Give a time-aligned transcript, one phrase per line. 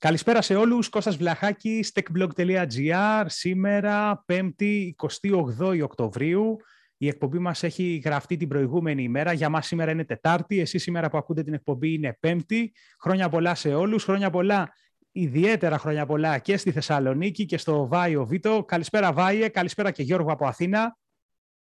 [0.00, 0.88] Καλησπέρα σε όλους.
[0.88, 3.24] Κώστας Βλαχάκης, techblog.gr.
[3.26, 6.56] Σήμερα, 5η 28 Οκτωβρίου.
[6.96, 9.32] Η εκπομπή μας έχει γραφτεί την προηγούμενη ημέρα.
[9.32, 10.60] Για μας σήμερα είναι Τετάρτη.
[10.60, 12.72] Εσείς σήμερα που ακούτε την εκπομπή είναι Πέμπτη.
[13.00, 14.04] Χρόνια πολλά σε όλους.
[14.04, 14.72] Χρόνια πολλά,
[15.12, 18.64] ιδιαίτερα χρόνια πολλά και στη Θεσσαλονίκη και στο Βάιο Βίτο.
[18.64, 20.96] Καλησπέρα Βάιε, καλησπέρα και Γιώργο από Αθήνα.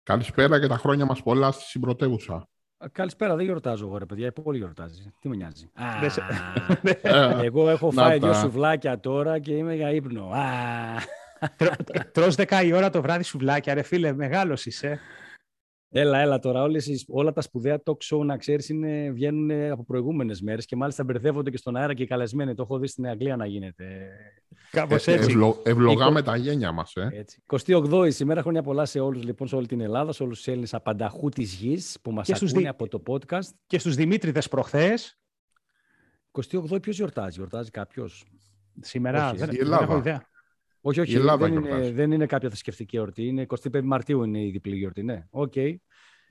[0.03, 2.47] Καλησπέρα και τα χρόνια μας πολλά στη συμπρωτεύουσα.
[2.91, 5.13] Καλησπέρα, δεν γιορτάζω εγώ ρε παιδιά, πολύ γιορτάζει.
[5.19, 5.69] Τι με νοιάζει.
[7.47, 10.29] εγώ έχω φάει δύο σουβλάκια τώρα και είμαι για ύπνο.
[12.11, 14.99] Τρως 10 η ώρα το βράδυ σουβλάκια, ρε φίλε, μεγάλος είσαι.
[15.95, 16.61] Έλα, έλα τώρα.
[16.61, 18.71] Όλες, όλα τα σπουδαία talk show, να ξέρεις,
[19.13, 22.53] βγαίνουν από προηγούμενες μέρες και μάλιστα μπερδεύονται και στον αέρα και οι καλεσμένοι.
[22.53, 24.09] Το έχω δει στην Αγγλία να γίνεται.
[24.71, 25.29] Κάπως ε, έτσι.
[25.29, 26.95] Ευλο, ευλογάμε τα γένια μας.
[26.95, 27.09] Ε.
[27.13, 27.43] Έτσι.
[27.47, 30.73] 28η σήμερα, χρόνια πολλά σε όλους λοιπόν, σε όλη την Ελλάδα, σε όλους τους Έλληνες
[30.73, 32.67] απανταχού της γης που μας ακούνε δι...
[32.67, 33.49] από το podcast.
[33.67, 35.17] Και στους Δημήτριδες προχθές.
[36.31, 38.25] 28η ποιος γιορτάζει, γιορτάζει κάποιος;
[38.81, 40.31] Σήμερα Όχι, δεν, δεν έχω ιδέα.
[40.85, 43.27] Όχι, όχι, δεν είναι, δεν είναι κάποια θρησκευτική εορτή.
[43.27, 45.03] Είναι 25 Μαρτίου είναι η διπλή γιορτή.
[45.03, 45.53] Ναι, OK.
[45.55, 45.75] Okay.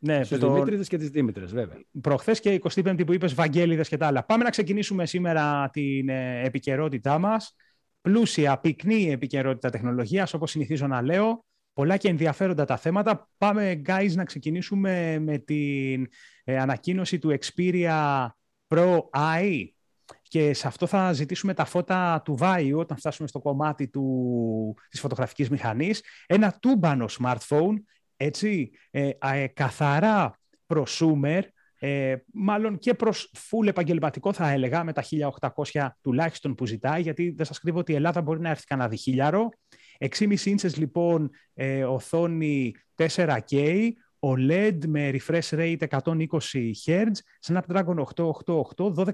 [0.04, 0.52] Ναι, Στους το...
[0.52, 1.80] Δημήτριδες και τις Δήμητρες, βέβαια.
[2.00, 4.24] Προχθές και 25η που είπες, Βαγγέληδες και τα άλλα.
[4.24, 7.54] Πάμε να ξεκινήσουμε σήμερα την ε, επικαιρότητά μας.
[8.00, 11.44] Πλούσια, πυκνή επικαιρότητα τεχνολογίας, όπως συνηθίζω να λέω.
[11.72, 13.28] Πολλά και ενδιαφέροντα τα θέματα.
[13.38, 16.06] Πάμε, guys, να ξεκινήσουμε με την
[16.44, 18.26] ε, ανακοίνωση του Xperia
[18.68, 19.66] Pro I
[20.32, 25.00] και σε αυτό θα ζητήσουμε τα φώτα του Βάιου όταν φτάσουμε στο κομμάτι του, της
[25.00, 26.02] φωτογραφικής μηχανής.
[26.26, 27.74] Ένα τούμπανο smartphone,
[28.16, 31.40] έτσι, ε, ε, καθαρά prosumer,
[31.78, 37.30] ε, μάλλον και προς full επαγγελματικό θα έλεγα, με τα 1800 τουλάχιστον που ζητάει, γιατί
[37.30, 39.48] δεν σας κρύβω ότι η Ελλάδα μπορεί να έρθει κανένα διχίλιαρο.
[39.98, 43.88] 6,5 ίντσες λοιπόν ε, οθόνη 4K,
[44.26, 47.10] OLED με refresh rate 120 Hz,
[47.46, 49.12] Snapdragon 888, 12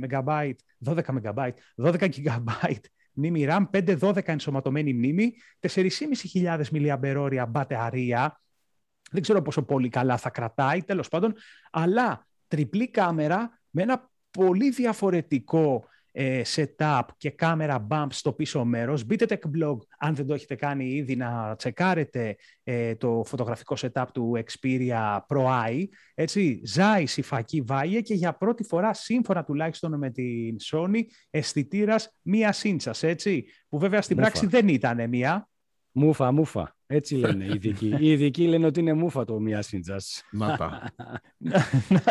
[0.00, 2.74] MB, 12 MB, 12 GB
[3.12, 8.40] μνήμη RAM, 512 ενσωματωμένη μνήμη, 4.500 mAh μπαταρία,
[9.10, 11.34] δεν ξέρω πόσο πολύ καλά θα κρατάει, τέλος πάντων,
[11.70, 15.95] αλλά τριπλή κάμερα με ένα πολύ διαφορετικό ε,
[16.54, 19.04] setup και κάμερα bump στο πίσω μέρος.
[19.04, 24.06] Μπείτε Tech Blog, αν δεν το έχετε κάνει ήδη, να τσεκάρετε ε, το φωτογραφικό setup
[24.12, 25.84] του Xperia Pro I.
[26.14, 31.00] Έτσι, ζάει συφακή βάγια και για πρώτη φορά, σύμφωνα τουλάχιστον με την Sony,
[31.30, 35.48] αισθητήρας μία σύντσας, έτσι, που βέβαια στην πράξη δεν ήταν μία.
[35.92, 36.75] Μούφα, μούφα.
[36.88, 37.94] Έτσι λένε οι ειδικοί.
[38.00, 39.96] Οι ειδικοί λένε ότι είναι μούφα το μία σύντζα.
[40.30, 40.90] Να τα.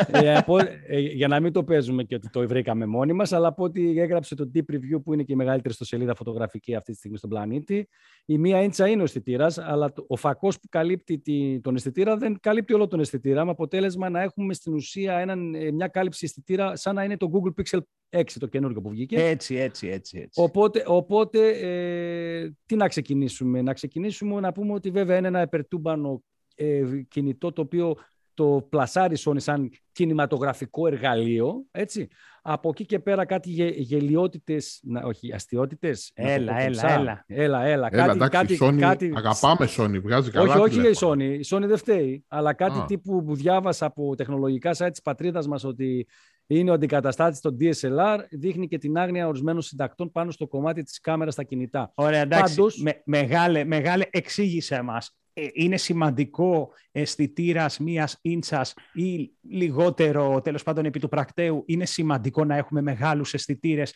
[0.08, 0.40] ε,
[0.88, 4.00] ε, για να μην το παίζουμε και ότι το βρήκαμε μόνοι μας, αλλά από ότι
[4.00, 7.18] έγραψε το Deep Review που είναι και η μεγαλύτερη στο σελίδα φωτογραφική αυτή τη στιγμή
[7.18, 7.88] στον πλανήτη.
[8.25, 12.74] Η μία ίντσα είναι ο αισθητήρας, αλλά ο φακός που καλύπτει τον αισθητήρα δεν καλύπτει
[12.74, 13.46] όλο τον αισθητήρα.
[13.46, 17.31] Με αποτέλεσμα να έχουμε στην ουσία έναν, ε, μια κάλυψη αισθητήρα σαν να είναι το
[17.34, 19.24] Google Pixel 6 το καινούργιο που βγήκε.
[19.24, 20.18] Έτσι, έτσι, έτσι.
[20.18, 20.41] έτσι.
[20.41, 26.24] Οπότε, οπότε ε, τι να ξεκινήσουμε; Να ξεκινήσουμε να πούμε ότι βέβαια είναι ένα επερτούμπανο
[26.56, 27.96] ε, κινητό το οποίο
[28.36, 32.08] το πλασάρει Sony σαν κινηματογραφικό εργαλείο, έτσι.
[32.42, 36.12] Από εκεί και πέρα κάτι γε, γελιότητες, όχι αστιότητες.
[36.14, 37.24] Έλα, έλα, έλα.
[37.28, 37.90] Έλα, έλα.
[37.90, 39.14] Κάτι, εντάξει, κάτι, Sony, κάτι...
[39.16, 43.24] αγαπάμε Sony, βγάζει καλά Όχι, όχι η Sony, η Sony δεν φταίει, αλλά κάτι τύπου
[43.24, 46.08] που διάβασα από τεχνολογικά site της πατρίδας μας ότι
[46.47, 51.00] είναι ο αντικαταστάτης των DSLR, δείχνει και την άγνοια ορισμένων συντακτών πάνω στο κομμάτι της
[51.00, 51.91] κάμερας στα κινητά.
[51.95, 52.56] Ωραία, εντάξει.
[52.56, 52.81] Πάντως...
[52.81, 54.97] Με, μεγάλε, μεγάλε, εξήγησε μα.
[55.34, 62.45] Ε, είναι σημαντικό αισθητήρας μία ίντσας ή λιγότερο, τέλος πάντων, επί του πρακτέου, είναι σημαντικό
[62.45, 63.94] να έχουμε μεγάλους αισθητήρες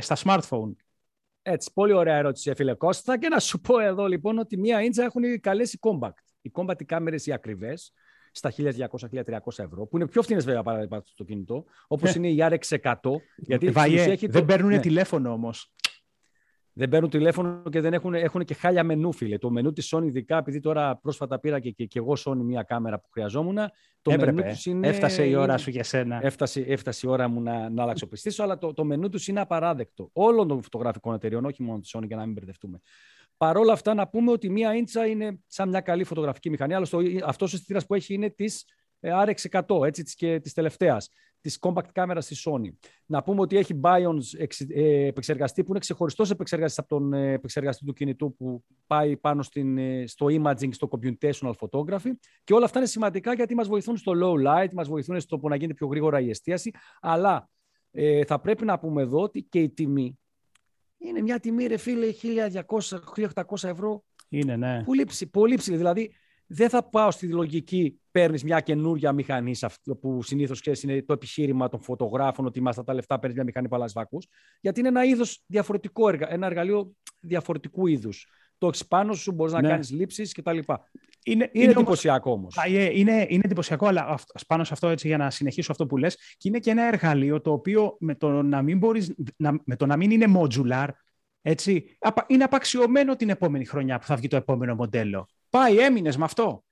[0.00, 0.72] στα smartphone.
[1.42, 3.18] Έτσι, πολύ ωραία ερώτηση, φίλε Κώστα.
[3.18, 6.22] Και να σου πω εδώ λοιπόν ότι μία ίντσα έχουν καλέσει compact.
[6.40, 7.92] Οι compact κάμερες οι ακριβές
[8.30, 8.84] στα 1200-1300
[9.56, 12.12] ευρώ, που είναι πιο φθηνές βέβαια παρά το κινητό, όπως ε.
[12.16, 12.94] είναι η RX100.
[13.36, 14.78] Γιατί ε, έχει δεν παίρνουν ναι.
[14.78, 15.72] τηλέφωνο όμως.
[16.72, 19.38] Δεν παίρνουν τηλέφωνο και δεν έχουν, έχουν και χάλια μενού, φίλε.
[19.38, 22.62] Το μενού της Sony, ειδικά επειδή τώρα πρόσφατα πήρα και, και, και εγώ Sony μια
[22.62, 23.56] κάμερα που χρειαζόμουν.
[24.02, 24.32] Το Έπρεπε.
[24.32, 24.88] μενού τους είναι...
[24.88, 26.18] Έφτασε η ώρα σου για σένα.
[26.22, 29.40] Έφτασε, έφτασε η ώρα μου να, να αλλάξω πιστήσω, αλλά το, το μενού τους είναι
[29.40, 30.10] απαράδεκτο.
[30.12, 32.80] Όλων των φωτογραφικών εταιριών, όχι μόνο της Sony, για να μην μπερδευτούμε.
[33.40, 36.74] Παρ' όλα αυτά, να πούμε ότι μία ίντσα είναι σαν μια καλή φωτογραφική μηχανή.
[36.74, 36.86] Αλλά
[37.24, 38.64] αυτός ο αισθητήρας που έχει είναι της
[39.00, 41.08] ε, RX100, έτσι, της, και της τελευταίας,
[41.40, 42.88] της compact κάμερας της Sony.
[43.06, 47.84] Να πούμε ότι έχει Bions ε, επεξεργαστή που είναι ξεχωριστός επεξεργαστής από τον ε, επεξεργαστή
[47.84, 49.78] του κινητού που πάει πάνω στην,
[50.08, 52.10] στο imaging, στο computational photography
[52.44, 55.48] και όλα αυτά είναι σημαντικά γιατί μας βοηθούν στο low light, μας βοηθούν στο που
[55.48, 56.70] να γίνεται πιο γρήγορα η εστίαση,
[57.00, 57.50] αλλά
[57.90, 60.18] ε, θα πρέπει να πούμε εδώ ότι και η τιμή
[61.00, 64.04] είναι μια τιμή, ρε φίλε, 1.200-1.800 ευρώ.
[64.28, 64.82] Είναι, ναι.
[64.84, 65.76] Πολύ, ψη, πολύ ψηλή.
[65.76, 66.14] Δηλαδή,
[66.46, 69.54] δεν θα πάω στη λογική παίρνεις μια καινούρια μηχανή,
[70.00, 73.74] που συνήθως είναι το επιχείρημα των φωτογράφων, ότι είμαστε τα λεφτά, παίρνεις μια μηχανή που
[73.74, 74.18] αλλάζει φακού.
[74.60, 78.26] Γιατί είναι ένα είδος διαφορετικό, ένα εργαλείο διαφορετικού είδους.
[78.58, 79.60] Το έχεις πάνω σου, μπορείς ναι.
[79.60, 80.58] να κάνεις λήψεις κτλ.
[81.24, 82.56] Είναι, είναι, είναι εντυπωσιακό όμως.
[82.68, 86.16] Είναι, είναι, είναι εντυπωσιακό, αλλά πάνω σε αυτό έτσι για να συνεχίσω αυτό που λες,
[86.36, 89.86] και είναι και ένα εργαλείο το οποίο με το να μην, μπορείς, να, με το
[89.86, 90.88] να μην είναι modular,
[91.42, 95.28] έτσι, είναι απαξιωμένο την επόμενη χρονιά που θα βγει το επόμενο μοντέλο.
[95.50, 96.64] Πάει, έμεινες με αυτό.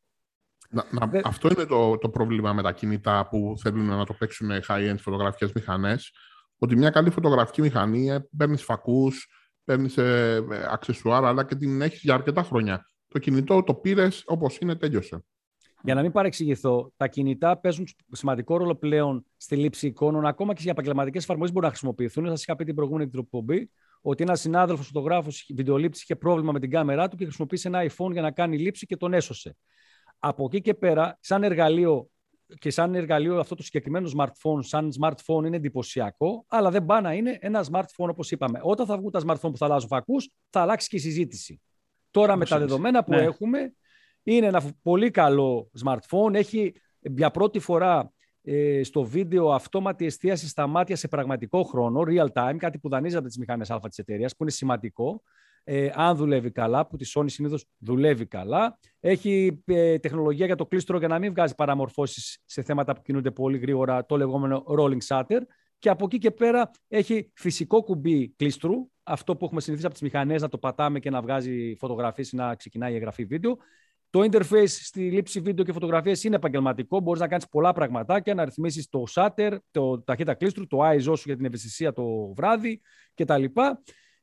[0.71, 4.51] Να, να, Αυτό είναι το, το πρόβλημα με τα κινητά που θέλουν να το παίξουν
[4.69, 6.13] high-end φωτογραφικές μηχανές.
[6.59, 9.29] Ότι μια καλή φωτογραφική μηχανή ε, παίρνεις φακούς,
[9.65, 12.91] παίρνεις ε, αξεσουάρ, αλλά και την έχεις για αρκετά χρόνια.
[13.09, 15.25] Το κινητό το πήρες όπως είναι, τέλειωσε.
[15.83, 20.63] Για να μην παρεξηγηθώ, τα κινητά παίζουν σημαντικό ρόλο πλέον στη λήψη εικόνων, ακόμα και
[20.63, 22.27] για επαγγελματικές εφαρμογές μπορούν να χρησιμοποιηθούν.
[22.27, 23.71] Σας είχα πει την προηγούμενη εκπομπή
[24.01, 28.13] ότι ένας συνάδελφος φωτογράφος βιντεολήψη είχε πρόβλημα με την κάμερά του και χρησιμοποίησε ένα iPhone
[28.13, 29.57] για να κάνει λήψη και τον έσωσε.
[30.19, 32.11] Από εκεί και πέρα, σαν εργαλείο
[32.59, 37.13] και σαν εργαλείο αυτό το συγκεκριμένο smartphone, σαν smartphone είναι εντυπωσιακό, αλλά δεν πάει να
[37.13, 38.61] είναι ένα smartphone όπως είπαμε.
[38.63, 41.61] Όταν θα βγουν τα smartphone που θα αλλάζουν φακούς, θα αλλάξει και η συζήτηση.
[42.19, 43.23] Τώρα με τα δεδομένα που ναι.
[43.23, 43.73] έχουμε,
[44.23, 46.35] είναι ένα πολύ καλό smartphone.
[46.35, 48.13] Έχει για πρώτη φορά
[48.43, 53.27] ε, στο βίντεο αυτόματη εστίαση στα μάτια σε πραγματικό χρόνο, real time, κάτι που δανείζεται
[53.27, 55.23] τις μηχανές Α της εταιρείας, που είναι σημαντικό
[55.65, 58.79] ε, αν δουλεύει καλά, που τη Sony συνήθως δουλεύει καλά.
[59.01, 63.31] Έχει ε, τεχνολογία για το κλείστρο για να μην βγάζει παραμορφώσεις σε θέματα που κινούνται
[63.31, 65.41] πολύ γρήγορα, το λεγόμενο rolling shutter.
[65.79, 70.05] Και από εκεί και πέρα έχει φυσικό κουμπί κλείστρου, αυτό που έχουμε συνηθίσει από τις
[70.05, 73.57] μηχανές να το πατάμε και να βγάζει φωτογραφίες ή να ξεκινάει η εγγραφή βίντεο.
[74.11, 77.01] Το interface στη λήψη βίντεο και φωτογραφίες είναι επαγγελματικό.
[77.01, 81.23] Μπορείς να κάνεις πολλά πραγματάκια, να ρυθμίσεις το shutter, το ταχύτητα κλείστρου, το ISO σου
[81.25, 82.81] για την ευαισθησία το βράδυ
[83.15, 83.45] κτλ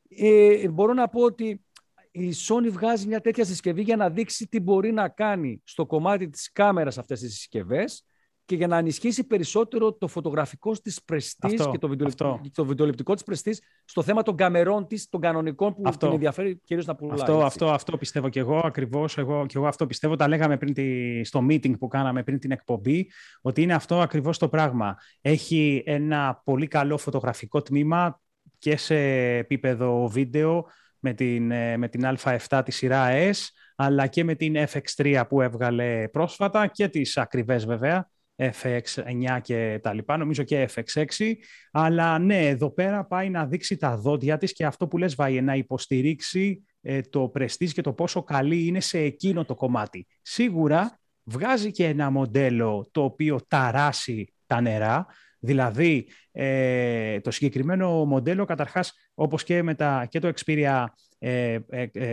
[0.08, 1.66] ε, μπορώ να πω ότι
[2.12, 6.30] η Sony βγάζει μια τέτοια συσκευή για να δείξει τι μπορεί να κάνει στο κομμάτι
[6.30, 8.06] της κάμερας αυτές τις συσκευές
[8.46, 13.24] και για να ενισχύσει περισσότερο το φωτογραφικό τη πρεστή και το, βιντεοληπτικό, το βιντεοληπτικό της
[13.24, 16.06] πρεστή στο θέμα των καμερών της, των κανονικών που αυτό.
[16.06, 17.20] την ενδιαφέρει κυρίως να πουλάει.
[17.20, 19.18] Αυτό, αυτό, αυτό πιστεύω και εγώ ακριβώς.
[19.18, 20.16] Εγώ, και εγώ αυτό πιστεύω.
[20.16, 23.12] Τα λέγαμε πριν τη, στο meeting που κάναμε πριν την εκπομπή,
[23.42, 24.98] ότι είναι αυτό ακριβώς το πράγμα.
[25.22, 28.22] Έχει ένα πολύ καλό φωτογραφικό τμήμα
[28.58, 28.96] και σε
[29.38, 30.66] επίπεδο βίντεο
[31.00, 33.36] με την, ε, με την Α7 τη σειρά S,
[33.76, 39.94] αλλά και με την FX3 που έβγαλε πρόσφατα και τις ακριβές βέβαια, FX9 και τα
[39.94, 41.34] λοιπά, νομίζω και FX6.
[41.72, 45.42] Αλλά ναι, εδώ πέρα πάει να δείξει τα δόντια της και αυτό που λες Βάιε,
[45.42, 50.08] να υποστηρίξει ε, το πρεστής και το πόσο καλή είναι σε εκείνο το κομμάτι.
[50.22, 55.06] Σίγουρα βγάζει και ένα μοντέλο το οποίο ταράσει τα νερά,
[55.46, 60.84] Δηλαδή, ε, το συγκεκριμένο μοντέλο, καταρχάς, όπως και, με τα, και το Xperia ε, ε,
[60.84, 60.86] ε,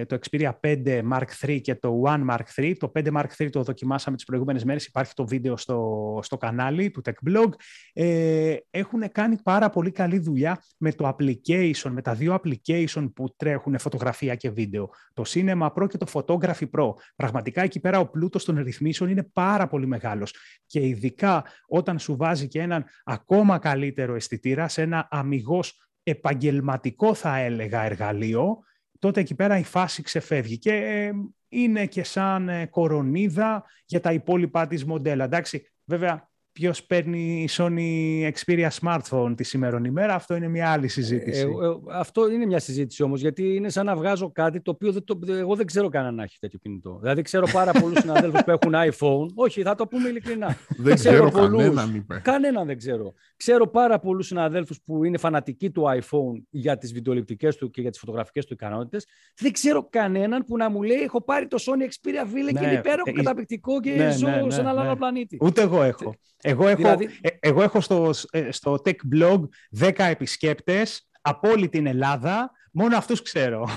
[0.06, 2.74] το Xperia 5 Mark III και το One Mark III.
[2.78, 6.90] Το 5 Mark III το δοκιμάσαμε τις προηγούμενες μέρες, υπάρχει το βίντεο στο, στο κανάλι
[6.90, 7.48] του Tech Blog.
[7.92, 13.34] Ε, έχουν κάνει πάρα πολύ καλή δουλειά με το application, με τα δύο application που
[13.36, 14.90] τρέχουν φωτογραφία και βίντεο.
[15.14, 16.92] Το Cinema Pro και το Photography Pro.
[17.16, 20.34] Πραγματικά εκεί πέρα ο πλούτος των ρυθμίσεων είναι πάρα πολύ μεγάλος.
[20.66, 27.38] Και ειδικά όταν σου βάζει και έναν ακόμα καλύτερο αισθητήρα σε ένα αμυγός επαγγελματικό θα
[27.38, 28.58] έλεγα εργαλείο,
[29.02, 31.12] τότε εκεί πέρα η φάση ξεφεύγει και ε,
[31.48, 35.24] είναι και σαν ε, κορονίδα για τα υπόλοιπα της μοντέλα.
[35.24, 40.88] Εντάξει, βέβαια Ποιος παίρνει η Sony Xperia smartphone τη σήμερον ημέρα, αυτό είναι μια άλλη
[40.88, 41.40] συζήτηση.
[41.40, 44.92] Ε, ε, αυτό είναι μια συζήτηση όμως, γιατί είναι σαν να βγάζω κάτι το οποίο
[44.92, 46.98] δεν το, εγώ δεν ξέρω κανέναν να έχει τέτοιο κινητό.
[47.00, 49.26] Δηλαδή, ξέρω πάρα πολλούς συναδέλφους που έχουν iPhone.
[49.34, 50.56] Όχι, θα το πούμε ειλικρινά.
[50.68, 52.20] δεν ξέρω, ξέρω κανέναν, είπε.
[52.24, 53.14] Κανέναν δεν ξέρω.
[53.36, 57.90] Ξέρω πάρα πολλούς συναδέλφους που είναι φανατικοί του iPhone για τις βιντεοληπτικές του και για
[57.90, 59.06] τις φωτογραφικές του ικανότητες.
[59.36, 62.66] Δεν ξέρω κανέναν που να μου λέει: Έχω πάρει το Sony Xperia Ville ναι, και
[62.66, 65.38] είναι υπέροχο, ε, καταπληκτικό και ναι, ζω ναι, σε ένα άλλο πλανήτη.
[65.40, 66.14] Ούτε εγώ έχω.
[66.42, 67.18] Εγώ έχω, δηλαδή...
[67.20, 69.40] Ε, εγώ έχω στο, ε, στο Tech Blog
[69.78, 72.50] 10 επισκέπτες από όλη την Ελλάδα.
[72.72, 73.68] Μόνο αυτούς ξέρω.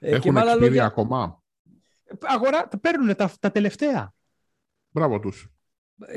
[0.00, 1.42] Ε, Έχουν εξπήρια ακόμα.
[2.20, 4.14] Αγορά, παίρνουν τα, τα τελευταία.
[4.90, 5.48] Μπράβο τους.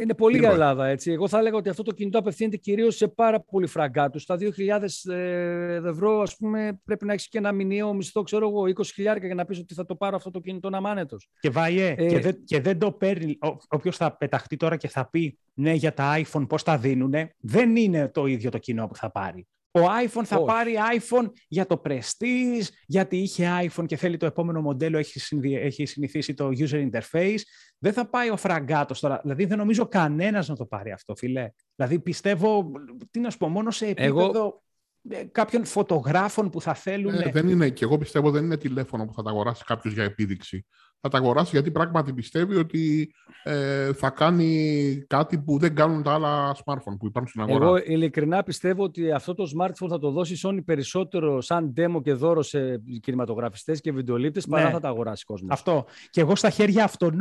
[0.02, 0.88] Είναι πολύ για Ελλάδα.
[0.88, 1.12] Έτσι.
[1.12, 4.22] Εγώ θα έλεγα ότι αυτό το κινητό απευθύνεται κυρίως σε πάρα πολύ φραγκάτους.
[4.22, 8.64] Στα 2.000 ε, ευρώ, ας πούμε, πρέπει να έχεις και ένα μηνιαίο μισθό, ξέρω εγώ,
[8.64, 11.18] 20.000 για να πεις ότι θα το πάρω αυτό το κινητό να μάνετο.
[11.40, 13.38] Και βάιε, ε, και, δεν, και δεν το παίρνει.
[13.68, 17.76] Όποιος θα πεταχτεί τώρα και θα πει ναι για τα iPhone πώς τα δίνουν, δεν
[17.76, 19.48] είναι το ίδιο το κοινό που θα πάρει.
[19.72, 24.62] Ο iPhone θα πάρει iPhone για το Prestige, γιατί είχε iPhone και θέλει το επόμενο
[24.62, 27.40] μοντέλο, έχει συνηθίσει το user interface.
[27.78, 29.20] Δεν θα πάει ο φραγκάτος τώρα.
[29.22, 31.50] Δηλαδή δεν νομίζω κανένας να το πάρει αυτό, φιλέ.
[31.76, 32.72] Δηλαδή πιστεύω,
[33.12, 34.20] τι να σου πω, μόνο σε επίπεδο...
[34.30, 34.64] Εγώ,
[35.10, 37.14] ε, κάποιων φωτογράφων που θα θέλουν.
[37.14, 40.04] Ε, δεν είναι, και εγώ πιστεύω δεν είναι τηλέφωνο που θα τα αγοράσει κάποιος για
[40.04, 40.66] επίδειξη.
[41.02, 46.14] Θα τα αγοράσει γιατί πράγματι πιστεύει ότι ε, θα κάνει κάτι που δεν κάνουν τα
[46.14, 47.66] άλλα smartphone που υπάρχουν στην αγορά.
[47.66, 52.14] Εγώ ειλικρινά πιστεύω ότι αυτό το smartphone θα το δώσει Sony περισσότερο σαν demo και
[52.14, 54.58] δώρο σε κινηματογραφιστές και βιντεολήπτες ναι.
[54.58, 55.52] παρά θα τα αγοράσει κόσμος.
[55.52, 55.86] Αυτό.
[56.10, 57.16] Και εγώ στα χέρια αυτών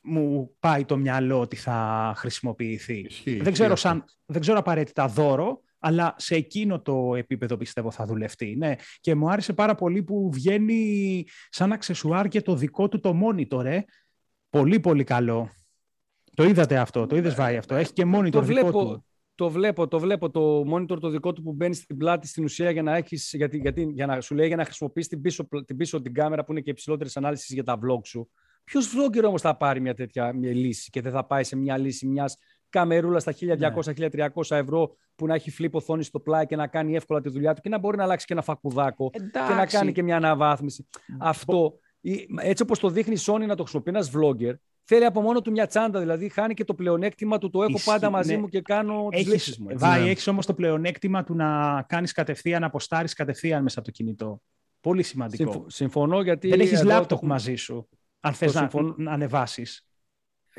[0.00, 3.06] μου πάει το μυαλό ότι θα χρησιμοποιηθεί.
[3.40, 8.56] δεν, ξέρω σαν, δεν ξέρω απαραίτητα δώρο, αλλά σε εκείνο το επίπεδο πιστεύω θα δουλευτεί.
[8.56, 8.74] Ναι.
[9.00, 13.64] Και μου άρεσε πάρα πολύ που βγαίνει σαν αξεσουάρ και το δικό του το monitor.
[13.64, 13.80] Ε.
[14.50, 15.50] Πολύ πολύ καλό.
[16.34, 17.74] Το είδατε αυτό, το είδες βάει αυτό.
[17.74, 19.04] Έχει και monitor το δικό βλέπω, του.
[19.34, 22.70] Το βλέπω, το βλέπω το monitor το δικό του που μπαίνει στην πλάτη στην ουσία
[22.70, 25.76] για να, έχεις, γιατί, γιατί, για να σου λέει για να χρησιμοποιήσει την πίσω, την
[25.76, 28.30] πίσω την κάμερα που είναι και υψηλότερης ανάλυσης για τα vlog σου.
[28.64, 31.78] Ποιος vlogger όμως θα πάρει μια τέτοια μια λύση και δεν θα πάει σε μια
[31.78, 32.36] λύση μιας
[32.78, 34.58] καμερούλα στα 1200-1300 ναι.
[34.58, 37.60] ευρώ που να έχει φλίπ οθόνη στο πλάι και να κάνει εύκολα τη δουλειά του
[37.60, 39.52] και να μπορεί να αλλάξει και ένα φακουδάκο Εντάξει.
[39.52, 40.86] και να κάνει και μια αναβάθμιση.
[41.18, 41.78] Αυτό,
[42.42, 44.54] έτσι όπως το δείχνει η Sony να το χρησιμοποιεί ένας vlogger,
[44.84, 46.00] θέλει από μόνο του μια τσάντα.
[46.00, 47.50] Δηλαδή, χάνει και το πλεονέκτημα του.
[47.50, 48.40] Το έχω πάντα μαζί ναι.
[48.40, 49.68] μου και κάνω τις λύσει μου.
[49.74, 50.10] Βάει, ναι.
[50.10, 54.42] έχεις όμως το πλεονέκτημα του να κάνεις κατευθείαν, να αποστάρεις κατευθείαν μέσα από το κινητό.
[54.80, 55.64] Πολύ σημαντικό.
[55.68, 56.48] συμφωνώ γιατί.
[56.48, 57.88] Δεν έχεις λάπτοπ μαζί σου.
[58.20, 59.86] Αν θες να, να ανεβάσεις.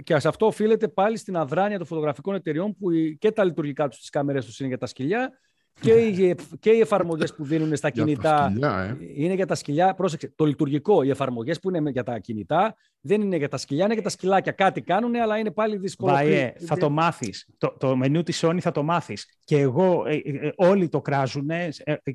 [0.03, 3.99] Και σε αυτό οφείλεται πάλι στην αδράνεια των φωτογραφικών εταιριών που και τα λειτουργικά τους,
[3.99, 5.39] τις κάμερες τους είναι για τα σκυλιά
[5.79, 9.23] και οι, και οι εφαρμογές που δίνουν στα κινητά σκυλιά, ε.
[9.23, 9.93] είναι για τα σκυλιά.
[9.93, 13.83] Πρόσεξε, το λειτουργικό, οι εφαρμογές που είναι για τα κινητά δεν είναι για τα σκυλιά,
[13.85, 14.51] είναι για τα σκυλάκια.
[14.51, 16.11] Κάτι κάνουν, αλλά είναι πάλι δύσκολο.
[16.11, 17.47] Βαέ, θα το μάθεις.
[17.57, 19.39] Το, το μενού της Sony θα το μάθεις.
[19.43, 21.49] Και εγώ, ε, ε, όλοι το κράζουν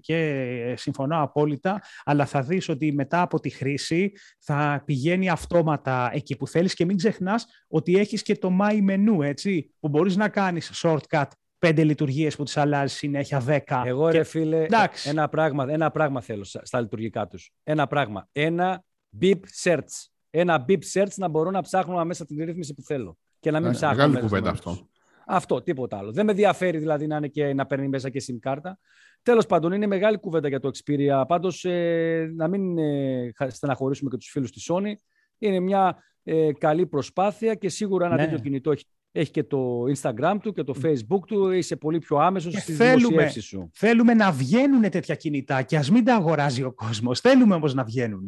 [0.01, 6.37] και συμφωνώ απόλυτα, αλλά θα δεις ότι μετά από τη χρήση θα πηγαίνει αυτόματα εκεί
[6.37, 10.29] που θέλεις και μην ξεχνάς ότι έχεις και το My Menu, έτσι, που μπορείς να
[10.29, 11.27] κάνεις shortcut
[11.61, 13.83] πέντε λειτουργίες που τις αλλάζει συνέχεια, δέκα.
[13.87, 14.17] Εγώ και...
[14.17, 14.67] ρε φίλε,
[15.05, 17.53] ένα πράγμα, ένα πράγμα θέλω στα λειτουργικά τους.
[17.63, 18.29] Ένα πράγμα.
[18.33, 18.85] Ένα
[19.21, 20.09] beep search.
[20.31, 23.19] Ένα beep search να μπορώ να ψάχνω μέσα την ρύθμιση που θέλω.
[23.41, 23.97] Και να μην ε, ψάχνω.
[23.97, 24.89] Μεγάλη κουβέντα αυτό.
[25.27, 26.13] Αυτό, τίποτα άλλο.
[26.13, 28.79] Δεν με ενδιαφέρει δηλαδή να, είναι και, να παίρνει μέσα και SIM κάρτα.
[29.23, 31.25] Τέλος πάντων, είναι μεγάλη κουβέντα για το Xperia.
[31.29, 34.93] Πάντως, ε, να μην ε, στεναχωρήσουμε και τους φίλους της Sony.
[35.39, 38.25] Είναι μια ε, καλή προσπάθεια και σίγουρα ένα ναι.
[38.25, 42.17] τέτοιο κινητό έχει έχει και το Instagram του και το Facebook του, είσαι πολύ πιο
[42.17, 43.71] άμεσος στις θέλουμε, σου.
[43.75, 47.21] Θέλουμε να βγαίνουν τέτοια κινητά και ας μην τα αγοράζει ο κόσμος.
[47.21, 48.27] Θέλουμε όμως να βγαίνουν.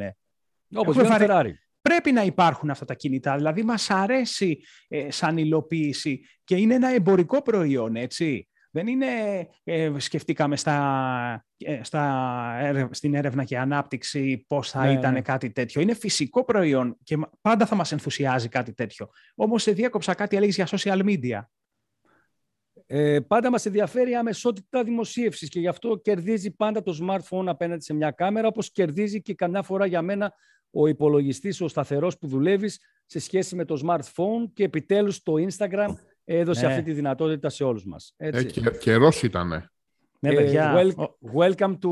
[0.74, 1.52] Όπως βγαίνει Ferrari.
[1.82, 6.88] Πρέπει να υπάρχουν αυτά τα κινητά, δηλαδή μας αρέσει ε, σαν υλοποίηση και είναι ένα
[6.88, 8.46] εμπορικό προϊόν, έτσι.
[8.74, 9.06] Δεν είναι,
[9.64, 15.20] ε, σκεφτήκαμε στα, ε, στα, στην έρευνα και ανάπτυξη πώς θα ναι, ήταν ναι.
[15.20, 15.80] κάτι τέτοιο.
[15.80, 19.08] Είναι φυσικό προϊόν και πάντα θα μας ενθουσιάζει κάτι τέτοιο.
[19.34, 21.40] Όμως σε διέκοψα κάτι έλεγες για social media.
[22.86, 27.82] Ε, πάντα μας ενδιαφέρει η αμεσότητα δημοσίευσης και γι' αυτό κερδίζει πάντα το smartphone απέναντι
[27.82, 30.34] σε μια κάμερα, όπως κερδίζει και καμιά φορά για μένα
[30.70, 35.94] ο υπολογιστής, ο σταθερός που δουλεύεις σε σχέση με το smartphone και επιτέλους το Instagram
[36.24, 36.72] έδωσε ναι.
[36.72, 38.14] αυτή τη δυνατότητα σε όλους μας.
[38.16, 38.46] Έτσι.
[38.46, 39.70] Ε, και, καιρός ήτανε.
[40.18, 40.74] Ναι, ε, παιδιά.
[41.34, 41.90] welcome to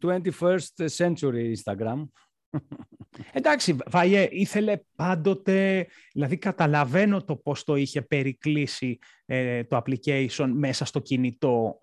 [0.00, 2.04] 21st century Instagram.
[3.32, 10.84] Εντάξει, Βαϊέ, ήθελε πάντοτε, δηλαδή καταλαβαίνω το πώς το είχε περικλείσει ε, το application μέσα
[10.84, 11.78] στο κινητό.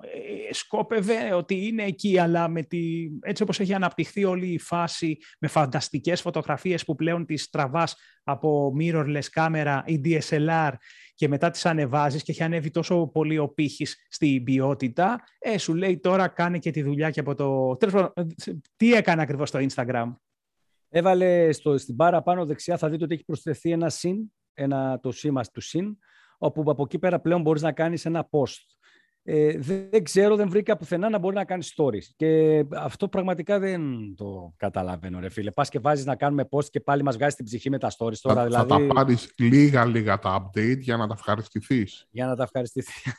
[0.50, 5.18] Ε, σκόπευε ότι είναι εκεί, αλλά με τη, έτσι όπως έχει αναπτυχθεί όλη η φάση
[5.40, 10.72] με φανταστικές φωτογραφίες που πλέον τις τραβάς από mirrorless κάμερα ή DSLR
[11.20, 15.76] και μετά τις ανεβάζεις και έχει ανέβει τόσο πολύ ο πύχης στην ποιότητα, ε, σου
[15.76, 17.78] λέει τώρα κάνε και τη δουλειά και από το...
[18.76, 20.16] Τι έκανε ακριβώς στο Instagram;
[20.90, 25.12] Έβαλε στο, στην μπάρα πάνω δεξιά, θα δείτε ότι έχει προσθεθεί ένα συν, ένα, το
[25.12, 25.98] σήμα του συν,
[26.38, 28.79] όπου από εκεί πέρα πλέον μπορείς να κάνεις ένα post.
[29.32, 32.04] Ε, δεν ξέρω, δεν βρήκα πουθενά να μπορεί να κάνει stories.
[32.16, 33.82] Και αυτό πραγματικά δεν
[34.16, 35.52] το καταλαβαίνω, ρε φίλε.
[35.52, 38.18] Πας και βάζεις να κάνουμε post και πάλι μας βγάζει την ψυχή με τα stories
[38.22, 38.36] τώρα.
[38.36, 38.68] Θα, δηλαδή...
[38.68, 42.08] θα τα πάρεις λίγα-λίγα τα update για να τα ευχαριστηθείς.
[42.10, 43.14] Για να τα ευχαριστηθείς.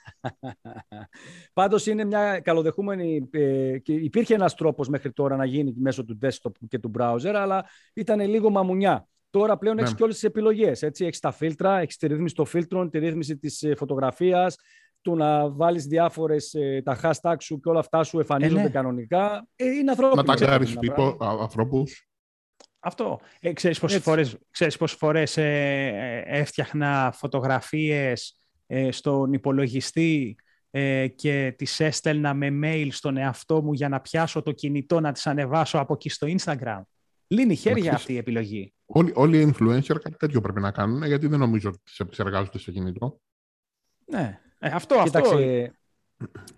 [1.53, 3.29] Πάντως είναι μια καλοδεχούμενη.
[3.31, 7.35] Ε, και υπήρχε ένας τρόπος μέχρι τώρα να γίνει μέσω του desktop και του browser,
[7.35, 7.65] αλλά
[7.95, 9.09] ήταν λίγο μαμουνιά.
[9.31, 9.83] Τώρα πλέον ναι.
[9.83, 10.83] έχει και όλες τις επιλογές.
[10.83, 14.57] Έχεις τα φίλτρα, έχεις τη ρύθμιση των φίλτρων, τη ρύθμιση της ε, φωτογραφίας,
[15.03, 18.71] του να βάλεις διάφορες, ε, τα hashtag σου και όλα αυτά σου εμφανίζονται ε, ναι.
[18.71, 19.47] κανονικά.
[19.57, 20.23] Ε, είναι ανθρώπινο.
[20.23, 20.77] Να ταγκάρεις
[21.21, 22.09] ανθρώπους.
[22.79, 23.21] Αυτό.
[23.41, 28.41] Ε, ξέρεις πόσες φορές, ξέρεις πόσες φορές ε, έφτιαχνα φωτογραφίες
[28.91, 30.37] στον υπολογιστή
[31.15, 35.27] και τις έστελνα με mail στον εαυτό μου για να πιάσω το κινητό να τις
[35.27, 36.81] ανεβάσω από εκεί στο Instagram.
[37.27, 38.75] Λύνει χέρια αυτή η επιλογή.
[38.87, 42.59] Όλοι, όλοι οι influencer κάτι τέτοιο πρέπει να κάνουν, γιατί δεν νομίζω ότι τις επεξεργάζονται
[42.59, 43.21] σε κινητό.
[44.07, 44.41] Ναι.
[44.63, 45.39] Ε, αυτό, αυτό.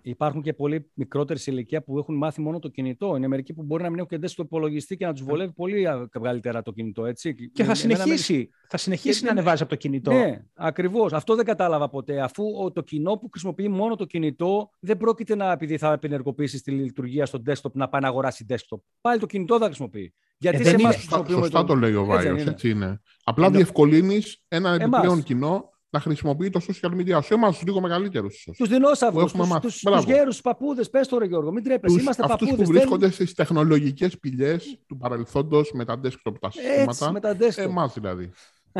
[0.01, 3.15] Υπάρχουν και πολύ μικρότερες ηλικία που έχουν μάθει μόνο το κινητό.
[3.15, 5.87] Είναι μερικοί που μπορεί να μην έχουν και στο υπολογιστή και να τους βολεύει πολύ
[6.11, 7.05] καλύτερα το κινητό.
[7.05, 7.49] Έτσι.
[7.53, 10.11] Και θα συνεχίσει, θα συνεχίσει να ανεβάζει από το κινητό.
[10.11, 11.13] Ναι, ακριβώς.
[11.13, 12.21] Αυτό δεν κατάλαβα ποτέ.
[12.21, 16.71] Αφού το κοινό που χρησιμοποιεί μόνο το κινητό δεν πρόκειται να, επειδή θα επενεργοποιήσει τη
[16.71, 18.79] λειτουργία στο desktop, να πάει να αγοράσει desktop.
[19.01, 20.13] Πάλι το κινητό θα χρησιμοποιεί.
[20.37, 22.39] Γιατί ε, σε εμάς σωστά, σωστά το λέει ο Βάιος.
[22.39, 23.01] Έτσι, έτσι είναι.
[23.23, 27.19] Απλά διευκολύνεις ένα επιπλέον κοινό να χρησιμοποιεί το social media.
[27.21, 28.47] Σε εμάς τους λίγο μεγαλύτερους.
[28.57, 30.89] Τους δεινόσαυρου, του γέρους, τους παππούδες.
[30.89, 32.01] Πες τώρα, Γιώργο, μην τρέπεσαι.
[32.01, 32.51] Είμαστε παππούδε.
[32.51, 34.57] Αυτούς που βρίσκονται στις τεχνολογικές πηγέ
[34.87, 37.11] του παρελθόντω με τα desktop τα συστήματα.
[37.11, 37.63] με τα desktop.
[37.63, 38.31] Εμάς δηλαδή.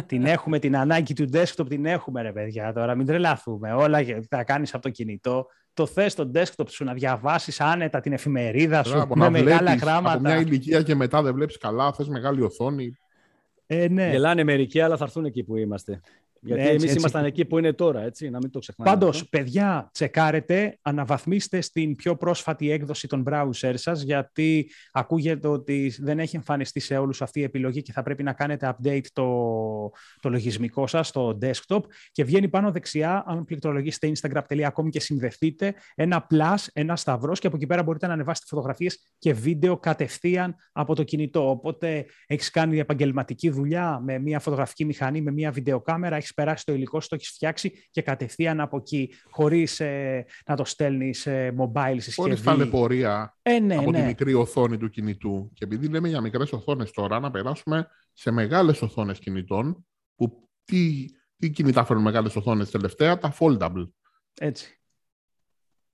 [0.06, 2.74] την έχουμε, την ανάγκη του desktop την έχουμε, ρε παιδιά.
[2.74, 3.74] Τώρα μην τρελαθούμε.
[3.74, 5.46] Όλα τα κάνεις από το κινητό.
[5.74, 10.14] Το θες στο desktop σου να διαβάσεις άνετα την εφημερίδα σου με μεγάλα γράμματα.
[10.14, 12.98] Από μια ηλικία και μετά δεν βλέπεις καλά, θες μεγάλη οθόνη.
[13.68, 14.10] Ε, ναι.
[14.10, 16.02] Γελάνε μερικοί, αλλά θα έρθουν εκεί που είμαστε.
[16.46, 18.92] Γιατί ναι, εμείς ήμασταν εκεί που είναι τώρα, έτσι, να μην το ξεχνάμε.
[18.92, 26.20] Πάντως, παιδιά, τσεκάρετε, αναβαθμίστε στην πιο πρόσφατη έκδοση των browser σας, γιατί ακούγεται ότι δεν
[26.20, 29.26] έχει εμφανιστεί σε όλους αυτή η επιλογή και θα πρέπει να κάνετε update το,
[30.20, 31.82] το λογισμικό σας στο desktop.
[32.12, 37.56] Και βγαίνει πάνω δεξιά, αν πληκτρολογήσετε instagram.com και συνδεθείτε, ένα plus, ένα σταυρός, και από
[37.56, 41.50] εκεί πέρα μπορείτε να ανεβάσετε φωτογραφίες και βίντεο κατευθείαν από το κινητό.
[41.50, 47.02] Οπότε έχεις κάνει επαγγελματική δουλειά με μια φωτογραφική μηχανή, με μια βιντεοκάμερα, περάσει το υλικό
[47.02, 51.96] σου, το έχεις φτιάξει και κατευθείαν από εκεί, χωρίς ε, να το στέλνεις σε mobile
[51.96, 52.30] συσκευή.
[52.30, 54.00] Χωρίς ταλαιπωρία ε, ναι, από ναι.
[54.00, 55.52] τη μικρή οθόνη του κινητού.
[55.54, 59.86] Και επειδή λέμε για μικρές οθόνες τώρα, να περάσουμε σε μεγάλες οθόνες κινητών.
[60.16, 61.06] Που τι,
[61.38, 63.88] τι κινητά φέρνουν μεγάλες οθόνες τελευταία, τα foldable.
[64.40, 64.78] Έτσι.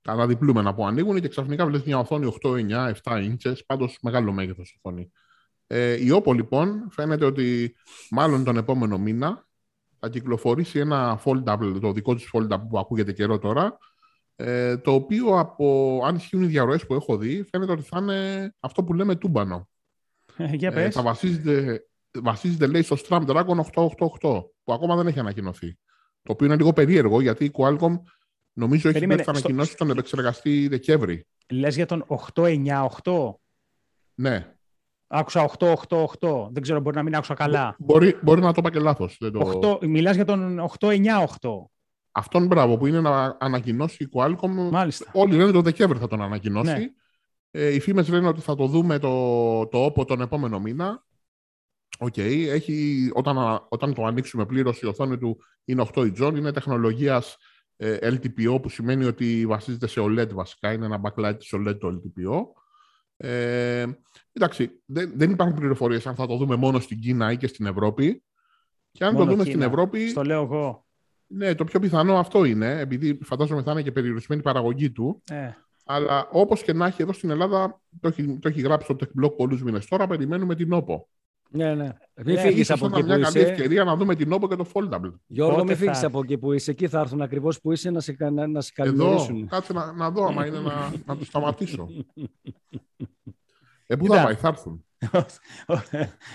[0.02, 4.32] Τα αναδιπλούμενα που ανοίγουν και ξαφνικά βλέπεις μια οθόνη 8, 9, 7 inches, πάντως μεγάλο
[4.32, 5.12] μέγεθος οθόνη.
[5.68, 7.76] Ε, η OPPO λοιπόν φαίνεται ότι
[8.10, 9.48] μάλλον τον επόμενο μήνα
[10.00, 13.78] θα κυκλοφορήσει ένα foldable, το δικό της foldable που ακούγεται καιρό τώρα,
[14.36, 18.54] ε, το οποίο από, αν ισχύουν οι διαρροές που έχω δει, φαίνεται ότι θα είναι
[18.60, 19.70] αυτό που λέμε τούμπανο.
[20.38, 20.86] Ε, για πες.
[20.86, 21.84] Ε, θα βασίζεται,
[22.22, 25.78] βασίζεται, λέει, στο Snapdragon 888, που ακόμα δεν έχει ανακοινωθεί.
[26.24, 28.00] Το οποίο είναι λίγο περίεργο, γιατί η Qualcomm
[28.54, 29.78] νομίζω έχει μέχρι ανακοινώσει στο...
[29.78, 31.28] τον επεξεργαστή Δεκέμβρη.
[31.50, 33.34] Λες για τον 898?
[34.14, 34.54] Ναι.
[35.12, 36.48] Άκουσα 8-8-8.
[36.52, 37.76] Δεν ξέρω, μπορεί να μην άκουσα καλά.
[37.80, 39.18] Μπορεί, μπορεί να το είπα και λάθος.
[39.62, 39.80] Το...
[39.82, 40.96] Μιλάς για τον 8-9-8.
[42.12, 44.70] Αυτόν μπράβο που είναι να ανακοινώσει η Qualcomm.
[44.72, 45.12] Μάλιστα.
[45.14, 46.72] Όλοι λένε το Δεκέμβρη θα τον ανακοινώσει.
[46.72, 46.86] Ναι.
[47.52, 51.04] Ε, οι φήμες λένε ότι θα το δούμε το, το OPPO τον επόμενο μήνα.
[52.00, 52.46] OK, okay.
[52.48, 57.38] έχει, όταν, όταν το ανοίξουμε πλήρως, η οθόνη του είναι 8 inch, είναι τεχνολογίας
[57.76, 61.88] ε, LTPO που σημαίνει ότι βασίζεται σε OLED βασικά, είναι ένα backlight της OLED το
[61.88, 62.42] LTPO.
[63.22, 63.86] Ε,
[64.34, 67.66] εντάξει, δεν, δεν υπάρχουν πληροφορίες αν θα το δούμε μόνο στην Κίνα ή και στην
[67.66, 68.24] Ευρώπη.
[68.92, 70.08] Και αν το δούμε στην Ευρώπη...
[70.08, 70.86] Στο λέω εγώ.
[71.28, 75.24] Ναι, το πιο πιθανό αυτό είναι, επειδή φαντάζομαι θα είναι και περιορισμένη η παραγωγή του.
[75.30, 75.50] Ε.
[75.86, 79.24] Αλλά όπως και να έχει εδώ στην Ελλάδα, το έχει, το έχει γράψει το Tech
[79.24, 80.96] Blog πολλούς μήνες τώρα, περιμένουμε την OPPO.
[81.52, 81.90] Ναι, ναι.
[82.26, 84.66] Μην ναι, φύγεις από εκεί που μια καλή ευκαιρία να δούμε την OPPO και το
[84.74, 85.14] Foldable.
[85.28, 86.72] Γιώργο, μην φύγεις από εκεί που είσαι.
[86.72, 89.36] Εκεί θα έρθουν ακριβώς που είσαι να σε, να, να σε καλημερίσουν.
[89.36, 91.88] Εδώ, κάτσε να, να δω άμα είναι να, να του σταματήσω.
[93.92, 94.86] Ε, πού θα πάει, θα έρθουν.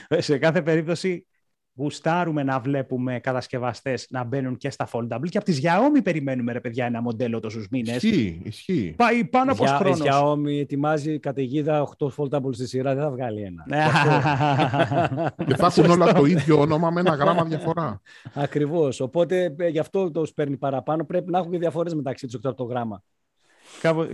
[0.28, 1.26] σε κάθε περίπτωση
[1.76, 6.60] γουστάρουμε να βλέπουμε κατασκευαστές να μπαίνουν και στα foldable και από τη Xiaomi περιμένουμε ρε
[6.60, 8.02] παιδιά ένα μοντέλο τόσου μήνες.
[8.02, 8.94] Ισχύει, ισχύει.
[8.96, 9.96] Πάει πάνω από χρόνο.
[9.96, 13.64] Η Xiaomi ετοιμάζει καταιγίδα 8 foldable στη σειρά, δεν θα βγάλει ένα.
[15.46, 18.00] και θα έχουν όλα το ίδιο όνομα με ένα γράμμα διαφορά.
[18.34, 19.00] Ακριβώς.
[19.00, 21.04] Οπότε ε, γι' αυτό το παίρνει παραπάνω.
[21.04, 23.02] Πρέπει να έχουν και διαφορές μεταξύ τους από το γράμμα.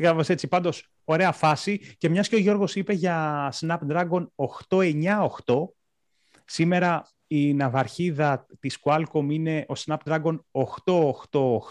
[0.01, 0.49] Κάπως έτσι.
[0.49, 1.95] Πάντως, ωραία φάση.
[1.99, 4.27] Και μιας και ο Γιώργος είπε για Snapdragon
[4.69, 5.25] 898,
[6.45, 10.39] σήμερα η ναυαρχίδα της Qualcomm είναι ο Snapdragon